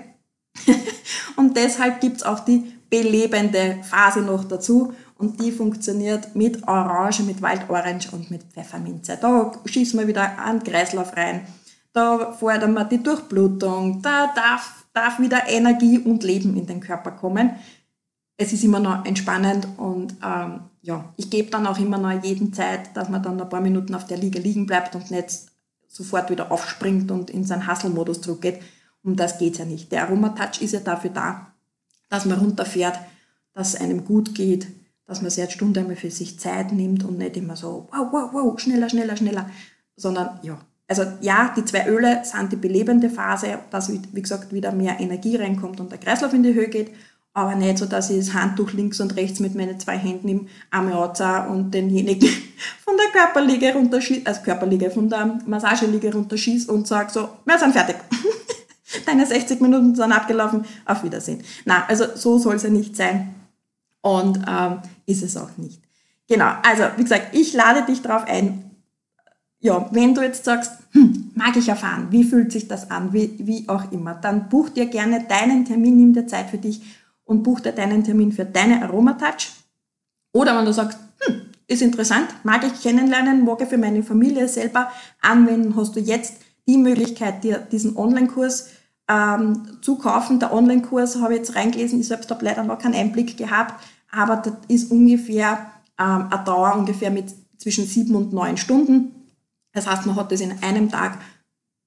und 1.36 1.56
deshalb 1.56 2.00
gibt 2.00 2.18
es 2.18 2.22
auch 2.22 2.40
die 2.40 2.72
belebende 2.90 3.78
Phase 3.82 4.20
noch 4.20 4.44
dazu. 4.44 4.92
Und 5.18 5.40
die 5.40 5.50
funktioniert 5.50 6.34
mit 6.36 6.68
Orange, 6.68 7.22
mit 7.22 7.40
Waldorange 7.40 8.08
und 8.12 8.30
mit 8.30 8.42
Pfefferminze. 8.44 9.18
Da 9.20 9.52
schießen 9.64 9.98
wir 9.98 10.06
wieder 10.06 10.38
einen 10.38 10.62
Kreislauf 10.62 11.16
rein. 11.16 11.46
Da 11.92 12.32
fordern 12.32 12.74
wir 12.74 12.84
die 12.84 13.02
Durchblutung. 13.02 14.02
Da 14.02 14.30
darf, 14.34 14.84
darf 14.92 15.18
wieder 15.18 15.48
Energie 15.48 15.98
und 15.98 16.22
Leben 16.22 16.54
in 16.54 16.66
den 16.66 16.80
Körper 16.80 17.12
kommen. 17.12 17.52
Es 18.36 18.52
ist 18.52 18.64
immer 18.64 18.80
noch 18.80 19.04
entspannend 19.04 19.66
und 19.78 20.14
ähm, 20.24 20.60
ja, 20.82 21.12
ich 21.16 21.30
gebe 21.30 21.50
dann 21.50 21.66
auch 21.66 21.78
immer 21.78 21.98
noch 21.98 22.22
jeden 22.22 22.52
Zeit, 22.52 22.94
dass 22.94 23.08
man 23.08 23.22
dann 23.22 23.40
ein 23.40 23.48
paar 23.48 23.60
Minuten 23.60 23.94
auf 23.94 24.06
der 24.06 24.18
Liege 24.18 24.38
liegen 24.38 24.66
bleibt 24.66 24.94
und 24.94 25.10
nicht 25.10 25.46
sofort 25.88 26.30
wieder 26.30 26.52
aufspringt 26.52 27.10
und 27.10 27.30
in 27.30 27.44
seinen 27.44 27.70
Hustle-Modus 27.70 28.20
zurückgeht. 28.20 28.60
Um 29.02 29.16
das 29.16 29.38
geht 29.38 29.58
ja 29.58 29.64
nicht. 29.64 29.90
Der 29.90 30.02
Aromatouch 30.02 30.60
ist 30.60 30.72
ja 30.72 30.80
dafür 30.80 31.10
da, 31.10 31.52
dass 32.08 32.26
man 32.26 32.38
runterfährt, 32.38 32.98
dass 33.54 33.74
es 33.74 33.80
einem 33.80 34.04
gut 34.04 34.34
geht, 34.34 34.66
dass 35.06 35.22
man 35.22 35.30
sich 35.30 35.42
eine 35.42 35.52
Stunde 35.52 35.80
einmal 35.80 35.96
für 35.96 36.10
sich 36.10 36.38
Zeit 36.38 36.72
nimmt 36.72 37.04
und 37.04 37.18
nicht 37.18 37.36
immer 37.36 37.56
so, 37.56 37.88
wow, 37.92 38.08
wow, 38.10 38.30
wow, 38.32 38.60
schneller, 38.60 38.90
schneller, 38.90 39.16
schneller, 39.16 39.48
sondern 39.96 40.40
ja. 40.42 40.58
Also 40.88 41.04
ja, 41.20 41.52
die 41.56 41.64
zwei 41.64 41.88
Öle 41.88 42.22
sind 42.24 42.52
die 42.52 42.56
belebende 42.56 43.10
Phase, 43.10 43.58
dass, 43.70 43.90
wie 43.90 44.22
gesagt, 44.22 44.52
wieder 44.52 44.70
mehr 44.70 45.00
Energie 45.00 45.36
reinkommt 45.36 45.80
und 45.80 45.90
der 45.90 45.98
Kreislauf 45.98 46.32
in 46.32 46.44
die 46.44 46.54
Höhe 46.54 46.68
geht 46.68 46.92
aber 47.36 47.54
nicht 47.54 47.76
so, 47.76 47.84
dass 47.84 48.08
ich 48.08 48.16
das 48.16 48.32
Handtuch 48.32 48.72
links 48.72 48.98
und 48.98 49.14
rechts 49.14 49.40
mit 49.40 49.54
meinen 49.54 49.78
zwei 49.78 49.98
Händen 49.98 50.28
im 50.28 50.48
Arm 50.70 50.90
und 51.50 51.74
denjenigen 51.74 52.30
von 52.84 52.96
der 52.96 53.08
Körperliege 53.12 53.74
runterschieße, 53.74 54.22
also 54.24 54.40
Körperliege, 54.40 54.90
von 54.90 55.10
der 55.10 55.38
Massageliege 55.44 56.14
runterschieße 56.14 56.72
und 56.72 56.86
sage 56.86 57.12
so, 57.12 57.28
wir 57.44 57.58
sind 57.58 57.74
fertig. 57.74 57.96
Deine 59.06 59.26
60 59.26 59.60
Minuten 59.60 59.94
sind 59.94 60.12
abgelaufen, 60.12 60.64
auf 60.86 61.04
Wiedersehen. 61.04 61.42
Na, 61.66 61.84
also 61.86 62.06
so 62.14 62.38
soll 62.38 62.54
es 62.54 62.62
ja 62.62 62.70
nicht 62.70 62.96
sein 62.96 63.34
und 64.00 64.40
ähm, 64.48 64.78
ist 65.04 65.22
es 65.22 65.36
auch 65.36 65.50
nicht. 65.58 65.82
Genau, 66.26 66.52
also 66.62 66.84
wie 66.96 67.02
gesagt, 67.02 67.34
ich 67.36 67.52
lade 67.52 67.84
dich 67.84 68.00
darauf 68.00 68.26
ein, 68.26 68.70
ja, 69.60 69.86
wenn 69.90 70.14
du 70.14 70.22
jetzt 70.22 70.46
sagst, 70.46 70.72
hm, 70.92 71.32
mag 71.34 71.54
ich 71.56 71.68
erfahren, 71.68 72.06
wie 72.08 72.24
fühlt 72.24 72.50
sich 72.50 72.66
das 72.66 72.90
an, 72.90 73.12
wie, 73.12 73.34
wie 73.38 73.68
auch 73.68 73.92
immer, 73.92 74.14
dann 74.14 74.48
buch 74.48 74.70
dir 74.70 74.86
gerne 74.86 75.24
deinen 75.28 75.66
Termin, 75.66 75.98
nimm 75.98 76.14
dir 76.14 76.26
Zeit 76.26 76.48
für 76.48 76.58
dich 76.58 76.80
und 77.26 77.42
buch 77.42 77.60
dir 77.60 77.72
deinen 77.72 78.02
Termin 78.02 78.32
für 78.32 78.46
deine 78.46 78.82
Aromatouch. 78.82 79.52
Oder 80.32 80.56
wenn 80.56 80.64
du 80.64 80.72
sagst, 80.72 80.98
hm, 81.20 81.42
ist 81.66 81.82
interessant, 81.82 82.28
mag 82.44 82.64
ich 82.64 82.82
kennenlernen, 82.82 83.44
mag 83.44 83.60
ich 83.60 83.68
für 83.68 83.78
meine 83.78 84.02
Familie 84.02 84.48
selber 84.48 84.90
anwenden, 85.20 85.76
hast 85.76 85.94
du 85.96 86.00
jetzt 86.00 86.36
die 86.66 86.78
Möglichkeit, 86.78 87.44
dir 87.44 87.58
diesen 87.58 87.96
Online-Kurs 87.96 88.70
ähm, 89.08 89.78
zu 89.82 89.96
kaufen. 89.96 90.40
Der 90.40 90.52
Online-Kurs 90.52 91.20
habe 91.20 91.34
ich 91.34 91.40
jetzt 91.40 91.54
reingelesen, 91.54 92.00
ich 92.00 92.08
selbst 92.08 92.30
habe 92.30 92.44
leider 92.44 92.62
noch 92.62 92.78
keinen 92.78 92.94
Einblick 92.94 93.36
gehabt, 93.36 93.82
aber 94.10 94.36
das 94.36 94.54
ist 94.68 94.90
ungefähr 94.90 95.70
ähm, 95.98 96.28
eine 96.30 96.44
Dauer 96.44 96.74
ungefähr 96.76 97.10
mit 97.10 97.34
zwischen 97.58 97.86
sieben 97.86 98.14
und 98.14 98.32
neun 98.32 98.56
Stunden. 98.56 99.12
Das 99.72 99.86
heißt, 99.86 100.06
man 100.06 100.16
hat 100.16 100.32
das 100.32 100.40
in 100.40 100.62
einem 100.62 100.90
Tag 100.90 101.18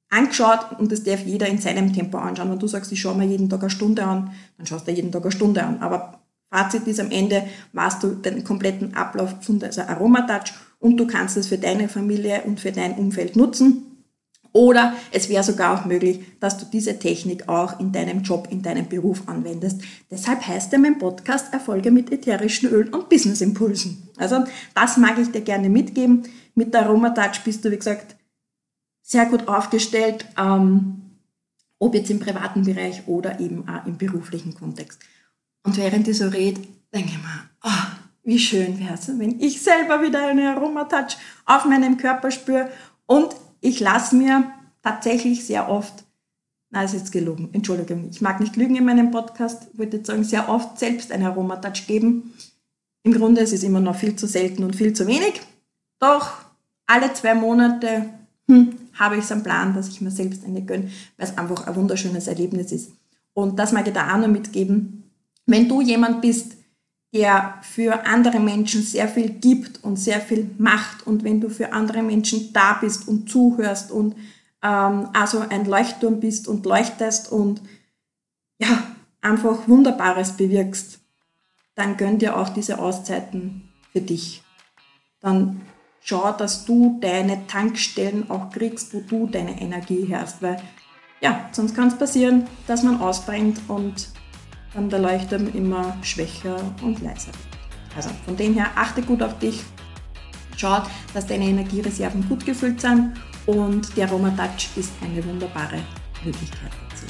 angeschaut 0.09 0.79
und 0.79 0.91
das 0.91 1.03
darf 1.03 1.25
jeder 1.25 1.47
in 1.47 1.59
seinem 1.59 1.93
Tempo 1.93 2.17
anschauen. 2.17 2.49
Wenn 2.49 2.59
du 2.59 2.67
sagst, 2.67 2.91
ich 2.91 3.01
schaue 3.01 3.15
mir 3.15 3.25
jeden 3.25 3.49
Tag 3.49 3.61
eine 3.61 3.69
Stunde 3.69 4.03
an, 4.03 4.31
dann 4.57 4.65
schaust 4.65 4.87
du 4.87 4.91
jeden 4.91 5.11
Tag 5.11 5.23
eine 5.23 5.31
Stunde 5.31 5.63
an. 5.63 5.81
Aber 5.81 6.19
Fazit 6.51 6.87
ist 6.87 6.99
am 6.99 7.11
Ende, 7.11 7.43
weißt 7.73 8.01
du 8.01 8.09
den 8.15 8.43
kompletten 8.43 8.95
Ablauf 8.95 9.35
von 9.41 9.59
dieser 9.59 9.87
Aromatouch 9.89 10.53
und 10.79 10.97
du 10.97 11.05
kannst 11.05 11.37
es 11.37 11.47
für 11.47 11.57
deine 11.57 11.89
Familie 11.89 12.43
und 12.45 12.59
für 12.59 12.71
dein 12.71 12.95
Umfeld 12.95 13.35
nutzen. 13.35 13.85
Oder 14.51 14.95
es 15.11 15.29
wäre 15.29 15.43
sogar 15.43 15.79
auch 15.79 15.85
möglich, 15.85 16.21
dass 16.39 16.57
du 16.57 16.65
diese 16.65 16.97
Technik 16.97 17.47
auch 17.47 17.79
in 17.79 17.91
deinem 17.91 18.23
Job, 18.23 18.47
in 18.49 18.63
deinem 18.63 18.89
Beruf 18.89 19.21
anwendest. 19.27 19.81
Deshalb 20.09 20.45
heißt 20.47 20.71
ja 20.73 20.79
mein 20.79 20.97
Podcast 20.97 21.53
Erfolge 21.53 21.91
mit 21.91 22.11
ätherischen 22.11 22.69
Ölen 22.69 22.91
und 22.91 23.09
Business 23.09 23.41
Impulsen. 23.41 24.09
Also 24.17 24.43
das 24.73 24.97
mag 24.97 25.19
ich 25.19 25.31
dir 25.31 25.41
gerne 25.41 25.69
mitgeben. 25.69 26.23
Mit 26.55 26.73
der 26.73 26.81
Aromatouch 26.81 27.41
bist 27.45 27.63
du, 27.63 27.69
wie 27.69 27.77
gesagt, 27.77 28.15
sehr 29.09 29.25
gut 29.25 29.47
aufgestellt, 29.47 30.25
ähm, 30.37 31.01
ob 31.79 31.95
jetzt 31.95 32.11
im 32.11 32.19
privaten 32.19 32.63
Bereich 32.63 33.07
oder 33.07 33.39
eben 33.39 33.67
auch 33.67 33.85
im 33.87 33.97
beruflichen 33.97 34.53
Kontext. 34.53 34.99
Und 35.63 35.77
während 35.77 36.07
ich 36.07 36.19
so 36.19 36.27
rede, 36.27 36.61
denke 36.93 37.09
ich 37.09 37.17
mir, 37.17 37.49
oh, 37.63 37.95
wie 38.23 38.37
schön 38.37 38.79
wäre 38.79 38.93
es, 38.93 39.07
wenn 39.07 39.39
ich 39.39 39.61
selber 39.63 40.03
wieder 40.03 40.27
eine 40.27 40.51
Aromatouch 40.51 41.17
auf 41.45 41.65
meinem 41.65 41.97
Körper 41.97 42.29
spüre 42.29 42.69
und 43.07 43.35
ich 43.61 43.79
lasse 43.79 44.15
mir 44.15 44.51
tatsächlich 44.83 45.43
sehr 45.43 45.69
oft, 45.69 46.03
na, 46.69 46.83
ist 46.83 46.93
jetzt 46.93 47.11
gelogen, 47.11 47.49
Entschuldigung, 47.51 48.09
ich 48.11 48.21
mag 48.21 48.39
nicht 48.39 48.57
lügen 48.57 48.75
in 48.75 48.85
meinem 48.85 49.09
Podcast, 49.09 49.75
würde 49.75 49.97
jetzt 49.97 50.07
sagen, 50.07 50.23
sehr 50.23 50.49
oft 50.49 50.77
selbst 50.77 51.11
eine 51.11 51.25
Aromatouch 51.25 51.87
geben. 51.87 52.35
Im 53.01 53.13
Grunde 53.13 53.41
ist 53.41 53.53
es 53.53 53.63
immer 53.63 53.79
noch 53.79 53.95
viel 53.95 54.15
zu 54.15 54.27
selten 54.27 54.63
und 54.63 54.75
viel 54.75 54.93
zu 54.93 55.07
wenig, 55.07 55.41
doch 55.97 56.33
alle 56.85 57.11
zwei 57.13 57.33
Monate 57.33 58.05
hm, 58.47 58.73
habe 58.99 59.17
ich 59.17 59.25
so 59.25 59.33
einen 59.33 59.43
Plan, 59.43 59.73
dass 59.73 59.87
ich 59.87 60.01
mir 60.01 60.11
selbst 60.11 60.43
eine 60.43 60.61
gönne, 60.61 60.91
weil 61.17 61.27
es 61.27 61.37
einfach 61.37 61.65
ein 61.65 61.75
wunderschönes 61.75 62.27
Erlebnis 62.27 62.71
ist. 62.71 62.91
Und 63.33 63.57
das 63.57 63.71
mag 63.71 63.87
ich 63.87 63.93
da 63.93 64.13
auch 64.13 64.17
noch 64.19 64.27
mitgeben. 64.27 65.03
Wenn 65.45 65.69
du 65.69 65.81
jemand 65.81 66.21
bist, 66.21 66.57
der 67.13 67.55
für 67.61 68.05
andere 68.05 68.39
Menschen 68.39 68.83
sehr 68.83 69.07
viel 69.07 69.29
gibt 69.29 69.83
und 69.83 69.97
sehr 69.97 70.19
viel 70.19 70.49
macht 70.57 71.07
und 71.07 71.23
wenn 71.23 71.41
du 71.41 71.49
für 71.49 71.73
andere 71.73 72.03
Menschen 72.03 72.53
da 72.53 72.73
bist 72.73 73.07
und 73.07 73.29
zuhörst 73.29 73.91
und 73.91 74.15
ähm, 74.61 75.07
also 75.13 75.39
ein 75.49 75.65
Leuchtturm 75.65 76.19
bist 76.19 76.47
und 76.47 76.65
leuchtest 76.65 77.31
und 77.31 77.61
ja, 78.59 78.83
einfach 79.21 79.67
Wunderbares 79.67 80.33
bewirkst, 80.33 80.99
dann 81.75 81.97
gönn 81.97 82.19
dir 82.19 82.37
auch 82.37 82.49
diese 82.49 82.77
Auszeiten 82.77 83.69
für 83.91 84.01
dich. 84.01 84.43
Dann 85.21 85.61
schau, 86.09 86.31
dass 86.31 86.65
du 86.65 86.97
deine 86.99 87.45
Tankstellen 87.45 88.29
auch 88.31 88.49
kriegst, 88.49 88.93
wo 88.93 89.01
du 89.01 89.27
deine 89.27 89.61
Energie 89.61 90.05
herst, 90.05 90.41
weil 90.41 90.57
ja, 91.21 91.49
sonst 91.51 91.75
kann 91.75 91.89
es 91.89 91.97
passieren, 91.97 92.47
dass 92.65 92.81
man 92.81 92.99
ausbrennt 92.99 93.61
und 93.67 94.09
dann 94.73 94.89
der 94.89 94.99
Leuchtturm 94.99 95.53
immer 95.53 95.95
schwächer 96.01 96.55
und 96.81 97.01
leiser 97.01 97.27
wird. 97.27 97.95
Also 97.95 98.09
von 98.25 98.35
dem 98.35 98.53
her 98.55 98.67
achte 98.75 99.01
gut 99.01 99.21
auf 99.21 99.37
dich, 99.37 99.61
schau, 100.57 100.81
dass 101.13 101.27
deine 101.27 101.45
Energiereserven 101.45 102.27
gut 102.27 102.45
gefüllt 102.45 102.81
sind 102.81 103.13
und 103.45 103.95
der 103.95 104.07
Aroma 104.07 104.31
Touch 104.31 104.69
ist 104.77 104.91
eine 105.03 105.23
wunderbare 105.23 105.79
Möglichkeit 106.23 106.71
dazu. 106.89 107.05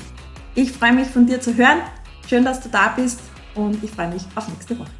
Ich 0.55 0.71
freue 0.73 0.93
mich 0.93 1.07
von 1.07 1.25
dir 1.25 1.39
zu 1.39 1.55
hören. 1.55 1.79
Schön, 2.27 2.43
dass 2.43 2.59
du 2.59 2.69
da 2.69 2.89
bist 2.89 3.21
und 3.55 3.81
ich 3.81 3.91
freue 3.91 4.09
mich 4.09 4.23
auf 4.35 4.47
nächste 4.49 4.77
Woche. 4.77 4.98